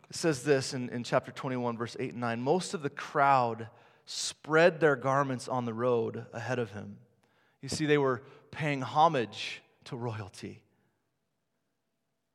It 0.10 0.16
says 0.16 0.44
this 0.44 0.74
in, 0.74 0.90
in 0.90 1.04
chapter 1.04 1.32
21, 1.32 1.78
verse 1.78 1.96
8 2.00 2.14
and 2.14 2.22
9 2.22 2.42
Most 2.42 2.74
of 2.74 2.82
the 2.82 2.90
crowd 2.90 3.68
spread 4.06 4.80
their 4.80 4.96
garments 4.96 5.48
on 5.48 5.66
the 5.66 5.74
road 5.74 6.26
ahead 6.34 6.58
of 6.58 6.72
him. 6.72 6.98
You 7.62 7.70
see, 7.70 7.86
they 7.86 7.98
were 7.98 8.24
paying 8.52 8.82
homage 8.82 9.62
to 9.86 9.96
royalty. 9.96 10.62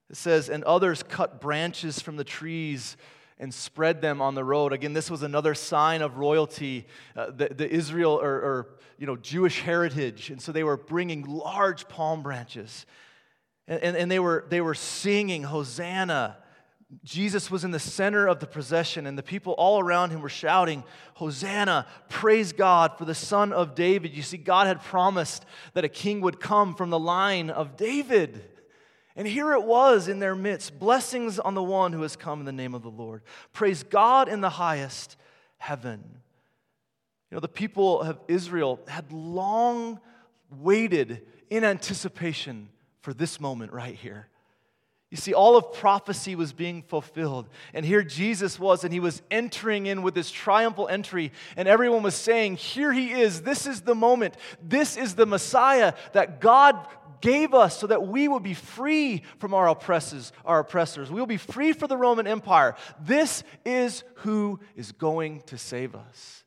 It 0.09 0.17
says, 0.17 0.49
and 0.49 0.63
others 0.65 1.03
cut 1.03 1.41
branches 1.41 2.01
from 2.01 2.17
the 2.17 2.25
trees 2.25 2.97
and 3.41 3.53
spread 3.53 4.01
them 4.01 4.23
on 4.23 4.37
the 4.37 4.45
road. 4.45 4.73
Again, 4.73 4.93
this 4.93 5.11
was 5.11 5.25
another 5.25 5.55
sign 5.55 6.03
of 6.03 6.19
royalty, 6.19 6.87
uh, 7.17 7.33
the, 7.33 7.49
the, 7.49 7.69
Israel 7.69 8.13
or, 8.13 8.35
or, 8.35 8.67
you 8.99 9.07
know 9.07 9.17
Jewish 9.17 9.63
heritage, 9.63 10.31
and 10.31 10.41
so 10.41 10.53
they 10.53 10.63
were 10.63 10.77
bringing 10.77 11.25
large 11.25 11.89
palm 11.89 12.23
branches, 12.23 12.85
and, 13.67 13.83
and, 13.83 13.97
and 13.97 14.11
they 14.11 14.19
were 14.19 14.45
they 14.51 14.61
were 14.61 14.75
singing 14.75 15.43
Hosanna 15.43 16.37
Jesus 17.05 17.51
was 17.51 17.63
in 17.63 17.71
the 17.71 17.79
center 17.79 18.27
of 18.27 18.41
the 18.41 18.47
procession, 18.47 19.07
and 19.07 19.17
the 19.17 19.23
people 19.23 19.53
all 19.53 19.79
around 19.79 20.11
him 20.11 20.21
were 20.21 20.29
shouting, 20.29 20.83
Hosanna, 21.15 21.87
praise 22.09 22.53
God 22.53 22.99
for 22.99 23.05
the 23.05 23.15
son 23.15 23.53
of 23.53 23.77
David. 23.77 24.13
You 24.13 24.23
see, 24.23 24.37
God 24.37 24.67
had 24.67 24.83
promised 24.83 25.45
that 25.75 25.85
a 25.85 25.89
king 25.89 26.21
would 26.23 26.41
come 26.41 26.75
from 26.75 26.91
the 26.91 26.99
line 26.99 27.49
of 27.49 27.77
David. 27.77 28.43
And 29.17 29.27
here 29.27 29.53
it 29.53 29.65
was 29.65 30.09
in 30.09 30.19
their 30.19 30.35
midst 30.35 30.79
blessings 30.79 31.39
on 31.39 31.55
the 31.55 31.63
one 31.63 31.93
who 31.93 32.03
has 32.03 32.17
come 32.17 32.41
in 32.41 32.47
the 32.47 32.53
name 32.53 32.75
of 32.75 32.83
the 32.83 32.91
Lord. 32.91 33.23
Praise 33.53 33.83
God 33.83 34.29
in 34.29 34.41
the 34.41 34.51
highest 34.51 35.17
heaven. 35.59 36.03
You 37.31 37.37
know, 37.37 37.41
the 37.41 37.49
people 37.49 38.01
of 38.01 38.19
Israel 38.29 38.81
had 38.89 39.13
long 39.13 40.01
waited 40.51 41.27
in 41.49 41.65
anticipation 41.65 42.69
for 43.03 43.13
this 43.13 43.41
moment 43.41 43.73
right 43.73 43.95
here. 43.95 44.29
You 45.11 45.17
see, 45.17 45.35
all 45.35 45.57
of 45.57 45.73
prophecy 45.73 46.37
was 46.37 46.53
being 46.53 46.83
fulfilled. 46.83 47.49
And 47.75 47.85
here 47.85 48.05
Jesus 48.05 48.61
was, 48.61 48.85
and 48.85 48.93
he 48.93 49.01
was 49.01 49.23
entering 49.29 49.87
in 49.87 50.03
with 50.03 50.15
this 50.15 50.31
triumphal 50.31 50.87
entry. 50.87 51.33
And 51.57 51.67
everyone 51.67 52.05
was 52.05 52.15
saying, 52.15 52.57
Here 52.57 52.93
he 52.93 53.11
is. 53.11 53.43
This 53.43 53.67
is 53.67 53.81
the 53.81 53.97
moment. 53.97 54.37
This 54.63 54.97
is 54.97 55.17
the 55.17 55.27
Messiah 55.27 55.95
that 56.13 56.41
God 56.41 56.87
gave 57.21 57.55
us 57.55 57.79
so 57.79 57.87
that 57.87 58.07
we 58.07 58.29
would 58.29 58.43
be 58.43 58.55
free 58.55 59.23
from 59.39 59.55
our 59.55 59.69
oppressors, 59.69 60.33
our 60.45 60.61
oppressors. 60.61 61.11
We 61.11 61.21
will 61.21 61.27
be 61.27 61.37
free 61.37 61.73
for 61.73 61.87
the 61.87 61.97
Roman 61.97 62.27
Empire. 62.27 62.75
This 63.01 63.43
is 63.65 64.05
who 64.17 64.61
is 64.77 64.93
going 64.93 65.43
to 65.47 65.59
save 65.59 65.95
us. 65.95 66.45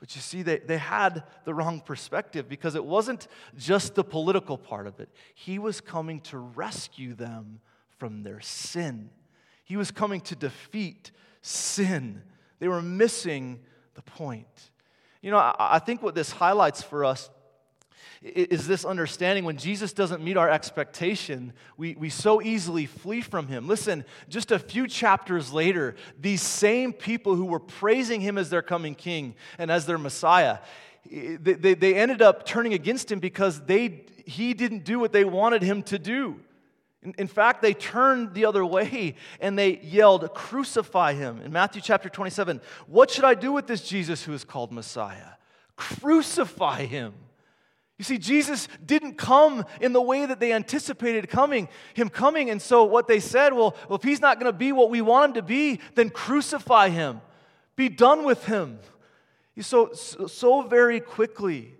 But 0.00 0.14
you 0.14 0.22
see, 0.22 0.42
they, 0.42 0.58
they 0.58 0.78
had 0.78 1.24
the 1.44 1.52
wrong 1.52 1.80
perspective 1.80 2.48
because 2.48 2.74
it 2.74 2.84
wasn't 2.84 3.28
just 3.58 3.94
the 3.94 4.04
political 4.04 4.56
part 4.56 4.86
of 4.86 4.98
it. 4.98 5.10
He 5.34 5.58
was 5.58 5.80
coming 5.80 6.20
to 6.22 6.38
rescue 6.38 7.14
them 7.14 7.60
from 7.98 8.22
their 8.22 8.40
sin. 8.40 9.10
He 9.64 9.76
was 9.76 9.90
coming 9.90 10.22
to 10.22 10.34
defeat 10.34 11.10
sin. 11.42 12.22
They 12.60 12.68
were 12.68 12.82
missing 12.82 13.60
the 13.94 14.02
point. 14.02 14.70
You 15.20 15.30
know, 15.30 15.36
I, 15.36 15.54
I 15.58 15.78
think 15.78 16.02
what 16.02 16.14
this 16.14 16.30
highlights 16.30 16.82
for 16.82 17.04
us 17.04 17.28
is 18.22 18.66
this 18.66 18.84
understanding 18.84 19.44
when 19.44 19.56
Jesus 19.56 19.92
doesn't 19.92 20.22
meet 20.22 20.36
our 20.36 20.50
expectation, 20.50 21.52
we, 21.76 21.94
we 21.94 22.10
so 22.10 22.42
easily 22.42 22.84
flee 22.84 23.22
from 23.22 23.46
him. 23.46 23.66
Listen, 23.66 24.04
just 24.28 24.50
a 24.50 24.58
few 24.58 24.86
chapters 24.86 25.52
later, 25.52 25.96
these 26.18 26.42
same 26.42 26.92
people 26.92 27.34
who 27.34 27.46
were 27.46 27.60
praising 27.60 28.20
him 28.20 28.36
as 28.36 28.50
their 28.50 28.62
coming 28.62 28.94
king 28.94 29.34
and 29.58 29.70
as 29.70 29.86
their 29.86 29.96
Messiah, 29.98 30.58
they, 31.10 31.54
they, 31.54 31.74
they 31.74 31.94
ended 31.94 32.20
up 32.20 32.44
turning 32.44 32.74
against 32.74 33.10
him 33.10 33.20
because 33.20 33.60
they, 33.62 34.04
he 34.26 34.52
didn't 34.52 34.84
do 34.84 34.98
what 34.98 35.12
they 35.12 35.24
wanted 35.24 35.62
him 35.62 35.82
to 35.84 35.98
do. 35.98 36.40
In, 37.02 37.14
in, 37.16 37.26
fact, 37.26 37.62
they 37.62 37.72
turned 37.72 38.34
the 38.34 38.44
other 38.44 38.64
way 38.66 39.14
and 39.40 39.58
they 39.58 39.78
yelled, 39.78 40.34
Crucify 40.34 41.14
him. 41.14 41.40
In 41.40 41.52
Matthew 41.52 41.80
chapter 41.80 42.10
27, 42.10 42.60
what 42.86 43.10
should 43.10 43.24
I 43.24 43.34
do 43.34 43.52
with 43.52 43.66
this 43.66 43.80
Jesus 43.80 44.22
who 44.24 44.34
is 44.34 44.44
called 44.44 44.72
Messiah? 44.72 45.36
Crucify 45.76 46.84
him. 46.84 47.14
You 48.00 48.04
see, 48.04 48.16
Jesus 48.16 48.66
didn't 48.82 49.18
come 49.18 49.66
in 49.78 49.92
the 49.92 50.00
way 50.00 50.24
that 50.24 50.40
they 50.40 50.54
anticipated 50.54 51.28
coming, 51.28 51.68
him 51.92 52.08
coming. 52.08 52.48
And 52.48 52.62
so 52.62 52.82
what 52.84 53.06
they 53.06 53.20
said, 53.20 53.52
well, 53.52 53.76
if 53.90 54.02
he's 54.02 54.22
not 54.22 54.40
going 54.40 54.50
to 54.50 54.56
be 54.56 54.72
what 54.72 54.88
we 54.88 55.02
want 55.02 55.26
him 55.26 55.34
to 55.34 55.42
be, 55.42 55.80
then 55.96 56.08
crucify 56.08 56.88
him. 56.88 57.20
Be 57.76 57.90
done 57.90 58.24
with 58.24 58.46
him. 58.46 58.78
So, 59.60 59.92
so 59.92 60.62
very 60.62 60.98
quickly, 61.00 61.74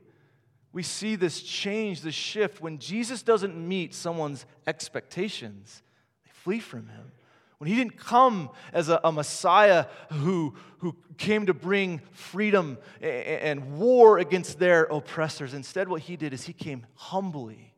we 0.74 0.82
see 0.82 1.16
this 1.16 1.40
change, 1.40 2.02
this 2.02 2.14
shift. 2.14 2.60
When 2.60 2.76
Jesus 2.76 3.22
doesn't 3.22 3.56
meet 3.56 3.94
someone's 3.94 4.44
expectations, 4.66 5.82
they 6.26 6.32
flee 6.34 6.60
from 6.60 6.88
him. 6.88 7.12
When 7.60 7.68
he 7.68 7.76
didn't 7.76 7.98
come 7.98 8.48
as 8.72 8.88
a, 8.88 8.98
a 9.04 9.12
Messiah 9.12 9.84
who, 10.10 10.54
who 10.78 10.96
came 11.18 11.44
to 11.44 11.52
bring 11.52 12.00
freedom 12.12 12.78
and, 13.02 13.12
and 13.12 13.78
war 13.78 14.16
against 14.18 14.58
their 14.58 14.84
oppressors, 14.84 15.52
instead, 15.52 15.86
what 15.86 16.00
he 16.00 16.16
did 16.16 16.32
is 16.32 16.44
he 16.44 16.54
came 16.54 16.86
humbly 16.94 17.74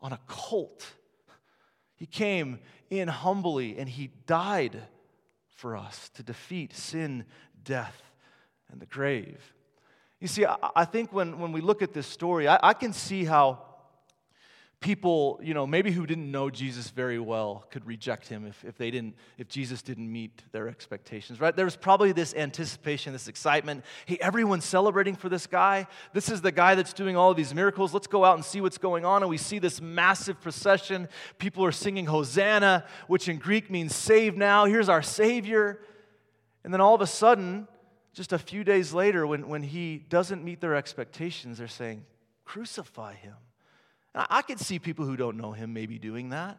on 0.00 0.12
a 0.12 0.20
colt. 0.28 0.86
He 1.96 2.06
came 2.06 2.60
in 2.90 3.08
humbly 3.08 3.76
and 3.76 3.88
he 3.88 4.12
died 4.28 4.80
for 5.48 5.76
us 5.76 6.10
to 6.10 6.22
defeat 6.22 6.72
sin, 6.72 7.24
death, 7.64 8.00
and 8.70 8.80
the 8.80 8.86
grave. 8.86 9.52
You 10.20 10.28
see, 10.28 10.46
I, 10.46 10.56
I 10.76 10.84
think 10.84 11.12
when, 11.12 11.40
when 11.40 11.50
we 11.50 11.60
look 11.60 11.82
at 11.82 11.92
this 11.92 12.06
story, 12.06 12.46
I, 12.46 12.60
I 12.62 12.72
can 12.72 12.92
see 12.92 13.24
how 13.24 13.63
people, 14.84 15.40
you 15.42 15.54
know, 15.54 15.66
maybe 15.66 15.90
who 15.90 16.04
didn't 16.04 16.30
know 16.30 16.50
Jesus 16.50 16.90
very 16.90 17.18
well 17.18 17.64
could 17.70 17.86
reject 17.86 18.28
him 18.28 18.44
if, 18.46 18.62
if 18.66 18.76
they 18.76 18.90
didn't, 18.90 19.14
if 19.38 19.48
Jesus 19.48 19.80
didn't 19.80 20.12
meet 20.12 20.42
their 20.52 20.68
expectations, 20.68 21.40
right? 21.40 21.56
There 21.56 21.64
was 21.64 21.74
probably 21.74 22.12
this 22.12 22.34
anticipation, 22.34 23.14
this 23.14 23.26
excitement. 23.26 23.82
Hey, 24.04 24.18
everyone's 24.20 24.66
celebrating 24.66 25.16
for 25.16 25.30
this 25.30 25.46
guy. 25.46 25.86
This 26.12 26.28
is 26.28 26.42
the 26.42 26.52
guy 26.52 26.74
that's 26.74 26.92
doing 26.92 27.16
all 27.16 27.30
of 27.30 27.36
these 27.38 27.54
miracles. 27.54 27.94
Let's 27.94 28.06
go 28.06 28.26
out 28.26 28.34
and 28.34 28.44
see 28.44 28.60
what's 28.60 28.76
going 28.76 29.06
on. 29.06 29.22
And 29.22 29.30
we 29.30 29.38
see 29.38 29.58
this 29.58 29.80
massive 29.80 30.38
procession. 30.42 31.08
People 31.38 31.64
are 31.64 31.72
singing 31.72 32.04
Hosanna, 32.04 32.84
which 33.06 33.26
in 33.26 33.38
Greek 33.38 33.70
means 33.70 33.96
save 33.96 34.36
now. 34.36 34.66
Here's 34.66 34.90
our 34.90 35.02
Savior. 35.02 35.80
And 36.62 36.74
then 36.74 36.82
all 36.82 36.94
of 36.94 37.00
a 37.00 37.06
sudden, 37.06 37.68
just 38.12 38.34
a 38.34 38.38
few 38.38 38.64
days 38.64 38.92
later, 38.92 39.26
when, 39.26 39.48
when 39.48 39.62
he 39.62 40.04
doesn't 40.10 40.44
meet 40.44 40.60
their 40.60 40.74
expectations, 40.74 41.56
they're 41.56 41.68
saying, 41.68 42.04
Crucify 42.44 43.14
him. 43.14 43.36
I 44.14 44.42
could 44.42 44.60
see 44.60 44.78
people 44.78 45.04
who 45.04 45.16
don't 45.16 45.36
know 45.36 45.52
him 45.52 45.72
maybe 45.72 45.98
doing 45.98 46.30
that. 46.30 46.58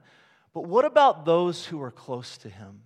But 0.53 0.65
what 0.65 0.85
about 0.85 1.25
those 1.25 1.65
who 1.65 1.81
are 1.81 1.91
close 1.91 2.37
to 2.39 2.49
him? 2.49 2.81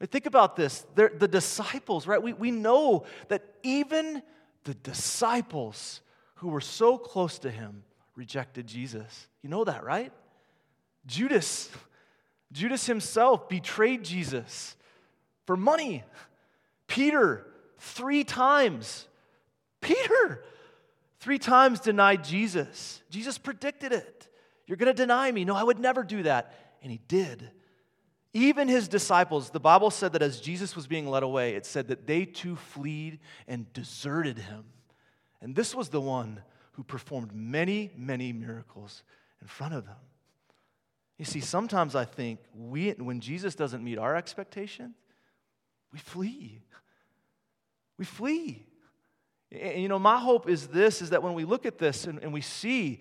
I 0.00 0.04
mean, 0.04 0.08
think 0.08 0.26
about 0.26 0.56
this. 0.56 0.84
They're, 0.94 1.12
the 1.16 1.28
disciples, 1.28 2.06
right? 2.06 2.22
We, 2.22 2.32
we 2.32 2.50
know 2.50 3.04
that 3.28 3.42
even 3.62 4.22
the 4.64 4.74
disciples 4.74 6.00
who 6.36 6.48
were 6.48 6.60
so 6.60 6.98
close 6.98 7.38
to 7.40 7.50
him 7.50 7.82
rejected 8.14 8.66
Jesus. 8.66 9.28
You 9.42 9.50
know 9.50 9.64
that, 9.64 9.84
right? 9.84 10.12
Judas, 11.06 11.70
Judas 12.52 12.86
himself 12.86 13.48
betrayed 13.48 14.04
Jesus 14.04 14.76
for 15.46 15.56
money. 15.56 16.04
Peter 16.86 17.46
three 17.78 18.24
times. 18.24 19.06
Peter, 19.80 20.44
three 21.20 21.38
times 21.38 21.80
denied 21.80 22.24
Jesus. 22.24 23.02
Jesus 23.10 23.38
predicted 23.38 23.92
it. 23.92 24.28
You're 24.66 24.76
going 24.76 24.94
to 24.94 25.02
deny 25.02 25.30
me. 25.32 25.44
No, 25.44 25.54
I 25.54 25.62
would 25.62 25.78
never 25.78 26.02
do 26.02 26.22
that. 26.24 26.54
And 26.82 26.92
he 26.92 27.00
did. 27.08 27.50
Even 28.34 28.68
his 28.68 28.88
disciples, 28.88 29.50
the 29.50 29.60
Bible 29.60 29.90
said 29.90 30.12
that 30.12 30.22
as 30.22 30.40
Jesus 30.40 30.76
was 30.76 30.86
being 30.86 31.08
led 31.08 31.22
away, 31.22 31.54
it 31.54 31.64
said 31.64 31.88
that 31.88 32.06
they 32.06 32.24
too 32.24 32.56
fled 32.56 33.18
and 33.46 33.72
deserted 33.72 34.38
him. 34.38 34.64
And 35.40 35.56
this 35.56 35.74
was 35.74 35.88
the 35.88 36.00
one 36.00 36.42
who 36.72 36.84
performed 36.84 37.34
many, 37.34 37.90
many 37.96 38.32
miracles 38.32 39.02
in 39.40 39.48
front 39.48 39.74
of 39.74 39.86
them. 39.86 39.96
You 41.18 41.24
see, 41.24 41.40
sometimes 41.40 41.96
I 41.96 42.04
think 42.04 42.38
we, 42.54 42.90
when 42.92 43.20
Jesus 43.20 43.54
doesn't 43.54 43.82
meet 43.82 43.98
our 43.98 44.14
expectation, 44.14 44.94
we 45.92 45.98
flee. 45.98 46.60
We 47.96 48.04
flee. 48.04 48.66
And 49.50 49.82
you 49.82 49.88
know, 49.88 49.98
my 49.98 50.18
hope 50.18 50.48
is 50.48 50.68
this 50.68 51.02
is 51.02 51.10
that 51.10 51.22
when 51.22 51.34
we 51.34 51.44
look 51.44 51.66
at 51.66 51.78
this 51.78 52.06
and, 52.06 52.18
and 52.22 52.32
we 52.32 52.40
see 52.40 53.00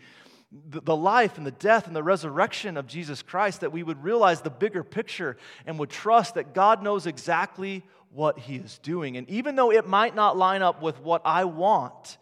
the, 0.70 0.82
the 0.82 0.96
life 0.96 1.38
and 1.38 1.46
the 1.46 1.52
death 1.52 1.88
and 1.88 1.96
the 1.96 2.04
resurrection 2.04 2.78
of 2.78 2.88
Jesus 2.88 3.22
Christ, 3.22 3.62
that 3.62 3.72
we 3.72 3.84
would 3.84 4.04
realize 4.04 4.42
the 4.42 4.50
bigger 4.50 4.84
picture 4.84 5.38
and 5.66 5.78
would 5.80 5.90
trust 5.90 6.36
that 6.36 6.54
God 6.54 6.82
knows 6.82 7.06
exactly 7.06 7.84
what 8.12 8.40
He 8.40 8.56
is 8.56 8.80
doing. 8.80 9.18
And 9.18 9.30
even 9.30 9.56
though 9.56 9.72
it 9.72 9.88
might 9.88 10.16
not 10.16 10.38
line 10.38 10.62
up 10.62 10.82
with 10.82 11.02
what 11.02 11.22
I 11.26 11.44
want, 11.44 12.18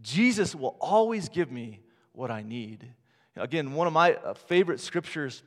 Jesus 0.00 0.54
will 0.54 0.76
always 0.80 1.28
give 1.28 1.50
me 1.50 1.80
what 2.12 2.30
I 2.30 2.42
need. 2.42 2.86
Again, 3.36 3.74
one 3.74 3.86
of 3.86 3.92
my 3.92 4.14
uh, 4.14 4.34
favorite 4.34 4.80
scriptures 4.80 5.42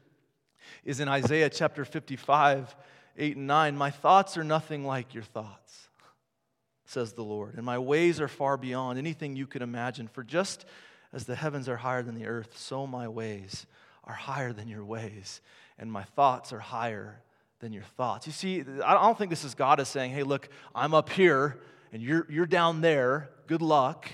is 0.84 1.00
in 1.00 1.08
Isaiah 1.08 1.50
chapter 1.50 1.86
55, 1.86 2.76
8 3.18 3.38
and 3.38 3.48
9. 3.48 3.78
My 3.78 3.92
thoughts 3.92 4.38
are 4.38 4.44
nothing 4.44 4.86
like 4.86 5.14
your 5.14 5.24
thoughts, 5.24 5.83
says 6.94 7.14
the 7.14 7.24
Lord, 7.24 7.56
and 7.56 7.66
my 7.66 7.78
ways 7.78 8.22
are 8.22 8.28
far 8.28 8.56
beyond 8.56 8.98
anything 8.98 9.36
you 9.36 9.48
could 9.48 9.62
imagine. 9.62 10.08
For 10.08 10.24
just 10.24 10.66
as 11.12 11.26
the 11.26 11.36
heavens 11.36 11.68
are 11.68 11.78
higher 11.78 12.04
than 12.04 12.16
the 12.16 12.28
earth, 12.28 12.58
so 12.58 12.88
my 12.88 13.08
ways 13.08 13.66
are 14.06 14.14
higher 14.14 14.54
than 14.54 14.68
your 14.68 14.86
ways, 14.86 15.42
and 15.78 15.92
my 15.92 16.04
thoughts 16.04 16.54
are 16.54 16.60
higher 16.60 17.22
than 17.60 17.74
your 17.74 17.84
thoughts. 17.84 18.28
You 18.28 18.34
see, 18.34 18.64
I 18.84 18.94
don't 18.94 19.18
think 19.18 19.30
this 19.30 19.44
is 19.44 19.56
God 19.56 19.80
is 19.80 19.88
saying, 19.88 20.12
hey, 20.12 20.24
look, 20.24 20.50
I'm 20.76 20.94
up 20.94 21.10
here 21.10 21.60
and 21.94 22.02
you're, 22.02 22.28
you're 22.30 22.46
down 22.46 22.82
there. 22.82 23.30
Good 23.48 23.62
luck. 23.62 24.10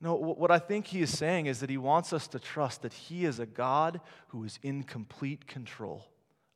No, 0.00 0.14
what 0.14 0.52
I 0.52 0.60
think 0.60 0.86
he 0.86 1.02
is 1.02 1.16
saying 1.16 1.46
is 1.46 1.58
that 1.58 1.70
he 1.70 1.76
wants 1.76 2.12
us 2.12 2.28
to 2.28 2.38
trust 2.38 2.82
that 2.82 2.92
he 2.92 3.24
is 3.24 3.40
a 3.40 3.46
God 3.46 4.00
who 4.28 4.44
is 4.44 4.60
in 4.62 4.84
complete 4.84 5.48
control 5.48 6.06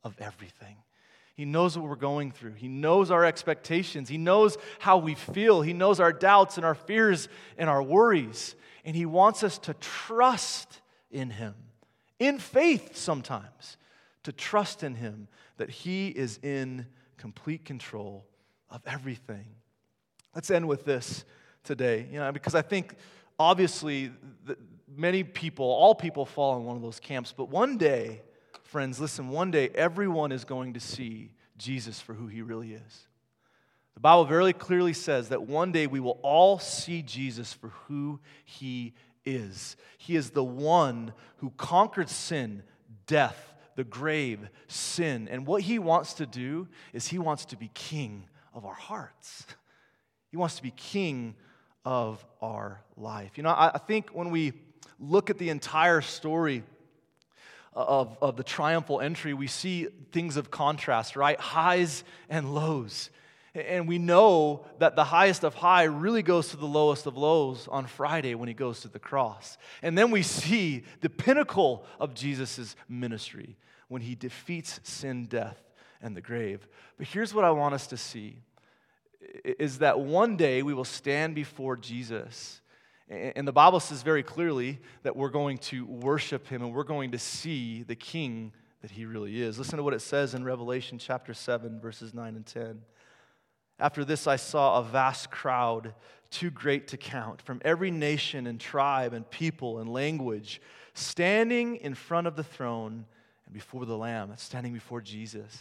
of 0.01 0.15
everything. 0.17 0.77
He 1.35 1.45
knows 1.45 1.77
what 1.77 1.89
we're 1.89 1.95
going 1.95 2.31
through. 2.31 2.53
He 2.53 2.67
knows 2.67 3.09
our 3.09 3.25
expectations. 3.25 4.07
He 4.07 4.17
knows 4.17 4.57
how 4.79 4.97
we 4.97 5.15
feel. 5.15 5.61
He 5.61 5.73
knows 5.73 5.99
our 5.99 6.13
doubts 6.13 6.57
and 6.57 6.65
our 6.65 6.75
fears 6.75 7.27
and 7.57 7.69
our 7.69 7.81
worries. 7.81 8.55
And 8.85 8.95
He 8.95 9.05
wants 9.05 9.43
us 9.43 9.57
to 9.59 9.73
trust 9.75 10.81
in 11.09 11.31
Him, 11.31 11.55
in 12.19 12.37
faith 12.37 12.95
sometimes, 12.95 13.77
to 14.23 14.31
trust 14.31 14.83
in 14.83 14.95
Him 14.95 15.27
that 15.57 15.69
He 15.69 16.09
is 16.09 16.39
in 16.43 16.85
complete 17.17 17.65
control 17.65 18.25
of 18.69 18.81
everything. 18.85 19.45
Let's 20.35 20.51
end 20.51 20.67
with 20.67 20.85
this 20.85 21.25
today, 21.63 22.07
you 22.11 22.19
know, 22.19 22.31
because 22.31 22.55
I 22.55 22.61
think 22.61 22.95
obviously 23.39 24.11
many 24.95 25.23
people, 25.23 25.65
all 25.65 25.95
people 25.95 26.25
fall 26.25 26.57
in 26.57 26.65
one 26.65 26.75
of 26.75 26.81
those 26.81 26.99
camps, 26.99 27.33
but 27.35 27.49
one 27.49 27.77
day, 27.77 28.21
friends, 28.73 28.99
listen, 28.99 29.29
one 29.29 29.51
day 29.51 29.69
everyone 29.75 30.31
is 30.31 30.45
going 30.45 30.73
to 30.73 30.79
see 30.79 31.29
Jesus 31.59 32.01
for 32.01 32.15
who 32.15 32.25
he 32.25 32.41
really 32.41 32.73
is. 32.73 33.07
The 33.93 33.99
Bible 33.99 34.25
very 34.25 34.51
clearly 34.51 34.93
says 34.93 35.29
that 35.29 35.43
one 35.43 35.71
day 35.71 35.85
we 35.85 35.99
will 35.99 36.17
all 36.23 36.57
see 36.57 37.03
Jesus 37.03 37.53
for 37.53 37.67
who 37.67 38.19
he 38.43 38.95
is. 39.25 39.75
He 39.99 40.15
is 40.15 40.31
the 40.31 40.43
one 40.43 41.13
who 41.37 41.51
conquered 41.51 42.09
sin, 42.09 42.63
death, 43.05 43.53
the 43.75 43.83
grave, 43.83 44.49
sin. 44.67 45.27
And 45.29 45.45
what 45.45 45.61
he 45.61 45.77
wants 45.77 46.15
to 46.15 46.25
do 46.25 46.67
is 46.93 47.05
he 47.05 47.19
wants 47.19 47.45
to 47.45 47.55
be 47.55 47.69
king 47.75 48.23
of 48.55 48.65
our 48.65 48.73
hearts. 48.73 49.45
He 50.31 50.37
wants 50.37 50.55
to 50.55 50.63
be 50.63 50.71
king 50.71 51.35
of 51.85 52.25
our 52.41 52.81
life. 52.97 53.33
You 53.37 53.43
know, 53.43 53.53
I, 53.55 53.77
think 53.77 54.09
when 54.15 54.31
we 54.31 54.53
look 54.99 55.29
at 55.29 55.37
the 55.37 55.49
entire 55.49 56.01
story 56.01 56.63
of, 57.75 58.17
of 58.21 58.37
the 58.37 58.43
triumphal 58.43 59.01
entry, 59.01 59.33
we 59.33 59.47
see 59.47 59.87
things 60.11 60.37
of 60.37 60.51
contrast, 60.51 61.15
right? 61.15 61.39
Highs 61.39 62.03
and 62.29 62.53
lows. 62.53 63.09
And 63.55 63.87
we 63.87 63.99
know 63.99 64.65
that 64.79 64.95
the 64.95 65.03
highest 65.03 65.43
of 65.43 65.53
high 65.53 65.83
really 65.83 66.23
goes 66.23 66.49
to 66.49 66.57
the 66.57 66.65
lowest 66.65 67.05
of 67.05 67.17
lows 67.17 67.67
on 67.67 67.85
Friday 67.85 68.33
when 68.33 68.47
he 68.47 68.53
goes 68.55 68.81
to 68.81 68.87
the 68.87 68.99
cross. 68.99 69.57
And 69.83 69.95
then 69.95 70.09
we 70.09 70.23
see 70.23 70.83
the 71.01 71.09
pinnacle 71.09 71.85
of 71.99 72.15
Jesus' 72.15 72.75
ministry 72.89 73.55
when 73.89 74.01
he 74.01 74.15
defeats 74.15 74.79
sin, 74.83 75.25
death, 75.25 75.61
and 76.01 76.17
the 76.17 76.21
grave. 76.21 76.67
But 76.97 77.07
here's 77.07 77.33
what 77.33 77.45
I 77.45 77.51
want 77.51 77.75
us 77.75 77.87
to 77.87 77.97
see 77.97 78.37
is 79.43 79.79
that 79.79 79.99
one 79.99 80.35
day 80.35 80.63
we 80.63 80.73
will 80.73 80.83
stand 80.83 81.35
before 81.35 81.77
Jesus. 81.77 82.59
And 83.09 83.47
the 83.47 83.53
Bible 83.53 83.79
says 83.79 84.01
very 84.01 84.23
clearly 84.23 84.79
that 85.03 85.15
we're 85.15 85.29
going 85.29 85.57
to 85.59 85.85
worship 85.85 86.47
him 86.47 86.61
and 86.61 86.73
we're 86.73 86.83
going 86.83 87.11
to 87.11 87.19
see 87.19 87.83
the 87.83 87.95
king 87.95 88.53
that 88.81 88.91
he 88.91 89.05
really 89.05 89.41
is. 89.41 89.57
Listen 89.57 89.77
to 89.77 89.83
what 89.83 89.93
it 89.93 90.01
says 90.01 90.33
in 90.33 90.43
Revelation 90.43 90.97
chapter 90.97 91.33
7, 91.33 91.79
verses 91.79 92.13
9 92.13 92.35
and 92.35 92.45
10. 92.45 92.81
After 93.79 94.05
this, 94.05 94.27
I 94.27 94.35
saw 94.35 94.79
a 94.79 94.83
vast 94.83 95.31
crowd, 95.31 95.93
too 96.29 96.49
great 96.49 96.87
to 96.89 96.97
count, 96.97 97.41
from 97.41 97.61
every 97.65 97.91
nation 97.91 98.47
and 98.47 98.59
tribe 98.59 99.13
and 99.13 99.29
people 99.29 99.79
and 99.79 99.91
language, 99.91 100.61
standing 100.93 101.77
in 101.77 101.95
front 101.95 102.27
of 102.27 102.35
the 102.35 102.43
throne 102.43 103.05
and 103.45 103.53
before 103.53 103.85
the 103.85 103.97
Lamb, 103.97 104.31
standing 104.37 104.73
before 104.73 105.01
Jesus. 105.01 105.57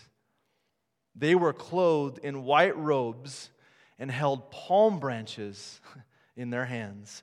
They 1.15 1.35
were 1.35 1.53
clothed 1.53 2.19
in 2.19 2.45
white 2.45 2.77
robes 2.77 3.51
and 3.99 4.11
held 4.11 4.51
palm 4.51 4.99
branches 4.99 5.81
in 6.37 6.51
their 6.51 6.65
hands. 6.65 7.23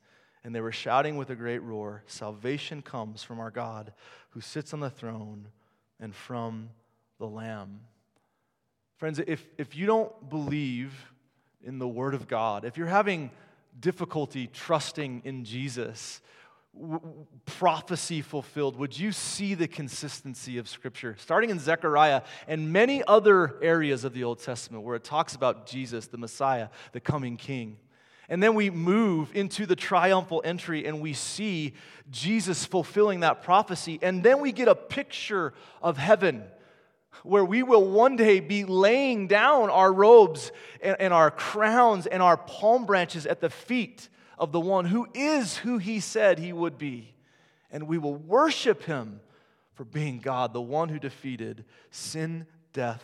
And 0.50 0.56
they 0.56 0.62
were 0.62 0.72
shouting 0.72 1.16
with 1.16 1.30
a 1.30 1.36
great 1.36 1.60
roar 1.60 2.02
Salvation 2.08 2.82
comes 2.82 3.22
from 3.22 3.40
our 3.40 3.52
God 3.52 3.94
who 4.32 4.42
sits 4.42 4.74
on 4.74 4.80
the 4.80 4.90
throne 4.90 5.50
and 6.00 6.16
from 6.16 6.72
the 7.20 7.28
Lamb. 7.28 7.82
Friends, 8.98 9.20
if, 9.28 9.46
if 9.60 9.76
you 9.76 9.86
don't 9.86 10.28
believe 10.28 10.92
in 11.64 11.78
the 11.78 11.88
Word 11.88 12.16
of 12.16 12.28
God, 12.28 12.66
if 12.66 12.78
you're 12.78 12.88
having 12.88 13.30
difficulty 13.80 14.48
trusting 14.48 15.22
in 15.24 15.46
Jesus, 15.46 16.20
prophecy 17.46 18.24
fulfilled, 18.24 18.76
would 18.76 18.98
you 18.98 19.12
see 19.12 19.54
the 19.54 19.68
consistency 19.68 20.58
of 20.58 20.68
Scripture? 20.68 21.16
Starting 21.20 21.52
in 21.52 21.60
Zechariah 21.60 22.24
and 22.48 22.74
many 22.74 23.04
other 23.04 23.56
areas 23.62 24.04
of 24.04 24.16
the 24.16 24.24
Old 24.24 24.40
Testament 24.40 24.84
where 24.84 24.96
it 24.96 25.04
talks 25.04 25.36
about 25.36 25.68
Jesus, 25.68 26.08
the 26.08 26.18
Messiah, 26.18 26.70
the 26.92 27.00
coming 27.00 27.38
King. 27.38 27.78
And 28.30 28.42
then 28.44 28.54
we 28.54 28.70
move 28.70 29.36
into 29.36 29.66
the 29.66 29.76
triumphal 29.76 30.42
entry 30.46 30.86
and 30.86 31.02
we 31.02 31.14
see 31.14 31.74
Jesus 32.12 32.64
fulfilling 32.64 33.22
that 33.22 33.42
prophecy. 33.42 33.98
And 34.02 34.24
then 34.24 34.40
we 34.40 34.52
get 34.52 34.68
a 34.68 34.76
picture 34.76 35.54
of 35.82 35.98
heaven 35.98 36.44
where 37.24 37.44
we 37.44 37.64
will 37.64 37.84
one 37.84 38.16
day 38.16 38.40
be 38.40 38.66
laying 38.66 39.28
down 39.28 39.70
our 39.70 39.92
robes 39.92 40.52
and, 40.82 40.96
and 41.00 41.14
our 41.14 41.32
crowns 41.32 42.06
and 42.06 42.22
our 42.22 42.38
palm 42.38 42.86
branches 42.86 43.26
at 43.26 43.42
the 43.42 43.50
feet 43.50 44.08
of 44.38 44.52
the 44.52 44.60
one 44.60 44.86
who 44.86 45.08
is 45.14 45.58
who 45.58 45.80
he 45.80 46.00
said 46.00 46.40
he 46.40 46.54
would 46.54 46.78
be. 46.78 47.14
And 47.72 47.88
we 47.88 47.98
will 47.98 48.16
worship 48.16 48.84
him 48.84 49.20
for 49.74 49.84
being 49.86 50.20
God, 50.20 50.54
the 50.54 50.62
one 50.62 50.90
who 50.90 51.00
defeated 51.00 51.66
sin, 51.92 52.46
death, 52.74 53.04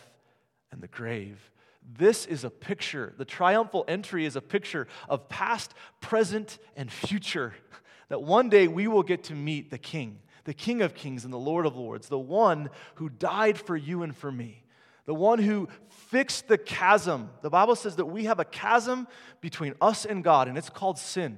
and 0.72 0.82
the 0.82 0.88
grave. 0.88 1.52
This 1.98 2.26
is 2.26 2.44
a 2.44 2.50
picture. 2.50 3.14
The 3.18 3.26
triumphal 3.26 3.86
entry 3.88 4.26
is 4.26 4.36
a 4.36 4.42
picture 4.42 4.88
of 5.08 5.30
past, 5.30 5.74
present, 6.02 6.58
and 6.76 6.92
future. 6.92 7.54
That 8.10 8.22
one 8.22 8.50
day 8.50 8.68
we 8.68 8.88
will 8.88 9.02
get 9.02 9.24
to 9.26 9.34
meet 9.34 9.72
the 9.72 9.80
King, 9.80 10.20
the 10.44 10.54
King 10.54 10.84
of 10.84 10.94
Kings 10.94 11.24
and 11.24 11.34
the 11.34 11.40
Lord 11.40 11.66
of 11.66 11.76
Lords, 11.76 12.08
the 12.08 12.20
one 12.20 12.70
who 12.96 13.10
died 13.10 13.58
for 13.58 13.76
you 13.76 14.04
and 14.04 14.16
for 14.16 14.32
me 14.32 14.64
the 15.06 15.14
one 15.14 15.40
who 15.40 15.70
fixed 16.10 16.48
the 16.48 16.58
chasm. 16.58 17.30
The 17.42 17.50
Bible 17.50 17.76
says 17.76 17.96
that 17.98 18.06
we 18.06 18.26
have 18.26 18.40
a 18.40 18.46
chasm 18.46 19.08
between 19.40 19.76
us 19.80 20.06
and 20.06 20.24
God, 20.24 20.48
and 20.48 20.58
it's 20.58 20.70
called 20.70 20.98
sin. 20.98 21.38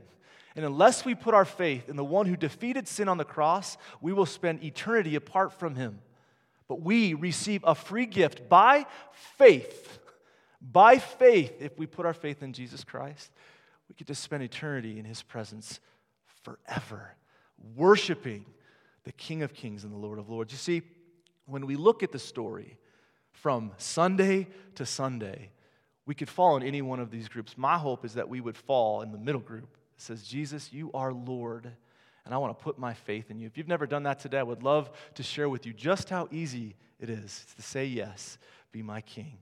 And 0.56 0.66
unless 0.66 1.06
we 1.06 1.14
put 1.14 1.36
our 1.36 1.46
faith 1.46 1.88
in 1.90 1.98
the 1.98 2.04
one 2.04 2.26
who 2.26 2.36
defeated 2.36 2.88
sin 2.88 3.08
on 3.08 3.18
the 3.18 3.26
cross, 3.26 3.78
we 4.02 4.14
will 4.14 4.26
spend 4.26 4.64
eternity 4.64 5.16
apart 5.16 5.54
from 5.54 5.76
him. 5.76 6.00
But 6.68 6.82
we 6.82 7.14
receive 7.14 7.64
a 7.64 7.76
free 7.76 8.06
gift 8.06 8.50
by 8.50 8.86
faith. 9.38 10.00
By 10.62 10.98
faith, 10.98 11.62
if 11.62 11.78
we 11.78 11.86
put 11.86 12.06
our 12.06 12.13
faith 12.13 12.41
in 12.41 12.54
Jesus 12.54 12.84
Christ, 12.84 13.32
we 13.88 13.96
get 13.96 14.08
to 14.08 14.15
spend 14.15 14.43
eternity 14.43 15.00
in 15.00 15.06
his 15.06 15.22
presence 15.22 15.80
forever, 16.43 17.15
worshiping 17.76 18.46
the 19.04 19.12
King 19.12 19.43
of 19.43 19.54
Kings 19.54 19.84
and 19.84 19.93
the 19.93 19.98
Lord 19.98 20.20
of 20.20 20.30
Lords. 20.30 20.52
You 20.52 20.58
see, 20.58 20.82
when 21.46 21.65
we 21.65 21.76
look 21.76 22.04
at 22.04 22.12
the 22.12 22.20
story, 22.20 22.78
from 23.38 23.72
Sunday 23.78 24.48
to 24.76 24.86
Sunday, 24.86 25.52
we 26.06 26.15
could 26.15 26.30
fall 26.30 26.58
in 26.58 26.63
any 26.63 26.82
one 26.82 27.00
of 27.00 27.12
these 27.12 27.28
groups. 27.28 27.58
My 27.58 27.78
hope 27.78 28.04
is 28.04 28.15
that 28.15 28.28
we 28.28 28.41
would 28.41 28.58
fall 28.58 29.02
in 29.02 29.12
the 29.12 29.17
middle 29.17 29.41
group. 29.41 29.78
It 29.96 30.02
says, 30.02 30.24
Jesus, 30.24 30.74
you 30.74 30.91
are 30.93 31.13
Lord, 31.13 31.72
and 32.26 32.34
I 32.34 32.38
want 32.38 32.58
to 32.58 32.63
put 32.63 32.80
my 32.80 32.93
faith 32.93 33.30
in 33.30 33.39
you. 33.39 33.46
If 33.46 33.58
you've 33.58 33.67
never 33.67 33.86
done 33.86 34.04
that 34.04 34.20
today, 34.20 34.39
I 34.39 34.43
would 34.43 34.63
love 34.63 34.89
to 35.15 35.24
share 35.24 35.50
with 35.50 35.65
you 35.65 35.74
just 35.74 36.10
how 36.10 36.28
easy 36.32 36.76
it 37.00 37.10
is 37.10 37.46
to 37.56 37.62
say 37.62 37.86
yes, 37.86 38.39
be 38.72 38.82
my 38.82 39.02
king. 39.02 39.38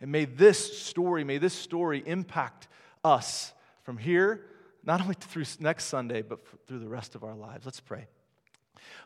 And 0.00 0.12
may 0.12 0.24
this 0.24 0.80
story, 0.80 1.24
may 1.24 1.38
this 1.38 1.54
story 1.54 2.02
impact 2.06 2.68
us 3.04 3.52
from 3.82 3.98
here, 3.98 4.44
not 4.84 5.00
only 5.00 5.14
through 5.14 5.44
next 5.60 5.84
Sunday, 5.84 6.22
but 6.22 6.40
through 6.66 6.78
the 6.78 6.88
rest 6.88 7.14
of 7.14 7.24
our 7.24 7.34
lives. 7.34 7.64
Let's 7.64 7.80
pray. 7.80 8.06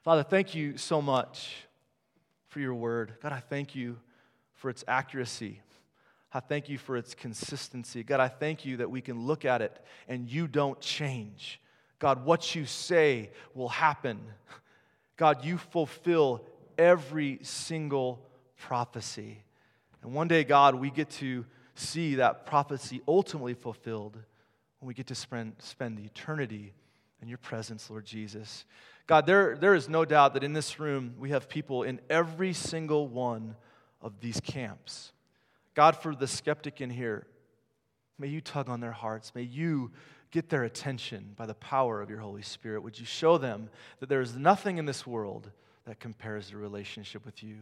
Father, 0.02 0.22
thank 0.22 0.55
you 0.55 0.76
so 0.76 1.00
much 1.00 1.55
for 2.48 2.61
your 2.61 2.74
word. 2.74 3.14
God, 3.22 3.33
I 3.33 3.40
thank 3.40 3.74
you 3.74 3.98
for 4.55 4.68
its 4.68 4.85
accuracy. 4.87 5.61
I 6.35 6.40
thank 6.40 6.68
you 6.68 6.78
for 6.78 6.96
its 6.96 7.14
consistency. 7.14 8.02
God, 8.02 8.20
I 8.20 8.28
thank 8.28 8.64
you 8.64 8.78
that 8.78 8.90
we 8.90 9.00
can 9.00 9.26
look 9.26 9.44
at 9.44 9.62
it 9.62 9.85
and 10.09 10.28
you 10.28 10.46
don't 10.46 10.81
change. 10.81 11.61
God, 11.98 12.24
what 12.24 12.55
you 12.55 12.64
say 12.66 13.31
will 13.55 13.68
happen. 13.68 14.20
God, 15.16 15.44
you 15.44 15.59
fulfill 15.59 16.44
every 16.76 17.38
single 17.42 18.26
prophecy. 18.57 19.44
And 20.03 20.12
one 20.12 20.29
day, 20.29 20.45
God, 20.45 20.75
we 20.75 20.91
get 20.91 21.11
to 21.11 21.45
see 21.75 22.17
that 22.17 22.47
prophecy 22.47 23.01
ultimately 23.07 23.55
fulfilled 23.55 24.19
when 24.81 24.88
we 24.88 24.95
get 24.95 25.07
to 25.07 25.15
spend, 25.15 25.55
spend 25.59 26.01
eternity 26.01 26.75
in 27.21 27.29
your 27.29 27.38
presence, 27.38 27.88
Lord 27.88 28.05
Jesus. 28.05 28.65
God, 29.07 29.27
there, 29.27 29.57
there 29.57 29.75
is 29.75 29.88
no 29.88 30.05
doubt 30.05 30.35
that 30.35 30.45
in 30.45 30.53
this 30.53 30.81
room 30.81 31.15
we 31.19 31.31
have 31.31 31.49
people 31.49 31.85
in 31.85 32.01
every 32.11 32.53
single 32.53 33.07
one 33.07 33.57
of 34.01 34.21
these 34.21 34.41
camps. 34.41 35.12
God, 35.75 35.97
for 35.97 36.15
the 36.15 36.27
skeptic 36.27 36.81
in 36.81 36.91
here, 36.91 37.27
may 38.19 38.27
you 38.27 38.41
tug 38.41 38.69
on 38.69 38.81
their 38.81 38.93
hearts. 38.93 39.35
May 39.35 39.43
you 39.43 39.93
get 40.31 40.49
their 40.49 40.65
attention 40.65 41.33
by 41.37 41.47
the 41.47 41.55
power 41.55 42.01
of 42.01 42.11
your 42.11 42.19
Holy 42.19 42.43
Spirit. 42.43 42.83
Would 42.83 42.99
you 42.99 43.07
show 43.07 43.38
them 43.38 43.71
that 44.01 44.09
there 44.09 44.21
is 44.21 44.37
nothing 44.37 44.79
in 44.79 44.87
this 44.87 45.07
world 45.07 45.51
that 45.85 46.01
compares 46.01 46.51
to 46.51 46.57
relationship 46.57 47.25
with 47.25 47.43
you? 47.43 47.59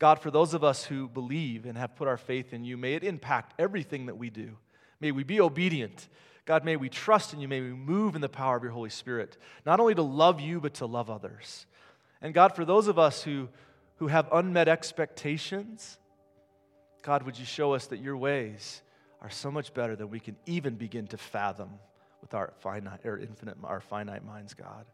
God, 0.00 0.18
for 0.18 0.30
those 0.30 0.54
of 0.54 0.64
us 0.64 0.84
who 0.84 1.08
believe 1.08 1.66
and 1.66 1.76
have 1.76 1.94
put 1.94 2.08
our 2.08 2.16
faith 2.16 2.54
in 2.54 2.64
you, 2.64 2.78
may 2.78 2.94
it 2.94 3.04
impact 3.04 3.54
everything 3.58 4.06
that 4.06 4.16
we 4.16 4.30
do. 4.30 4.56
May 4.98 5.12
we 5.12 5.24
be 5.24 5.40
obedient. 5.40 6.08
God, 6.46 6.64
may 6.64 6.76
we 6.76 6.88
trust 6.88 7.34
in 7.34 7.40
you. 7.40 7.46
May 7.46 7.60
we 7.60 7.74
move 7.74 8.14
in 8.14 8.22
the 8.22 8.28
power 8.28 8.56
of 8.56 8.62
your 8.62 8.72
Holy 8.72 8.88
Spirit, 8.88 9.36
not 9.66 9.78
only 9.78 9.94
to 9.94 10.02
love 10.02 10.40
you, 10.40 10.58
but 10.58 10.74
to 10.74 10.86
love 10.86 11.10
others. 11.10 11.66
And 12.22 12.32
God, 12.32 12.56
for 12.56 12.64
those 12.64 12.88
of 12.88 12.98
us 12.98 13.22
who, 13.22 13.50
who 13.96 14.08
have 14.08 14.26
unmet 14.32 14.68
expectations, 14.68 15.98
God, 17.02 17.22
would 17.24 17.38
you 17.38 17.44
show 17.44 17.74
us 17.74 17.86
that 17.88 18.00
your 18.00 18.16
ways 18.16 18.80
are 19.20 19.30
so 19.30 19.50
much 19.50 19.74
better 19.74 19.96
than 19.96 20.08
we 20.08 20.18
can 20.18 20.36
even 20.46 20.76
begin 20.76 21.06
to 21.08 21.18
fathom 21.18 21.68
with 22.22 22.32
our 22.32 22.54
finite 22.60 23.04
or 23.04 23.18
infinite, 23.18 23.58
our 23.64 23.82
finite 23.82 24.24
minds, 24.24 24.54
God. 24.54 24.86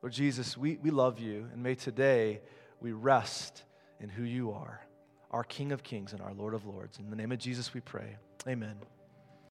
Lord 0.00 0.14
Jesus, 0.14 0.56
we, 0.56 0.78
we 0.82 0.90
love 0.90 1.20
you, 1.20 1.48
and 1.52 1.62
may 1.62 1.74
today 1.74 2.40
we 2.82 2.92
rest 2.92 3.62
in 4.00 4.08
who 4.08 4.24
you 4.24 4.50
are, 4.50 4.84
our 5.30 5.44
King 5.44 5.72
of 5.72 5.82
Kings 5.82 6.12
and 6.12 6.20
our 6.20 6.34
Lord 6.34 6.52
of 6.52 6.66
Lords. 6.66 6.98
In 6.98 7.08
the 7.08 7.16
name 7.16 7.32
of 7.32 7.38
Jesus, 7.38 7.72
we 7.72 7.80
pray. 7.80 8.16
Amen. 8.46 8.74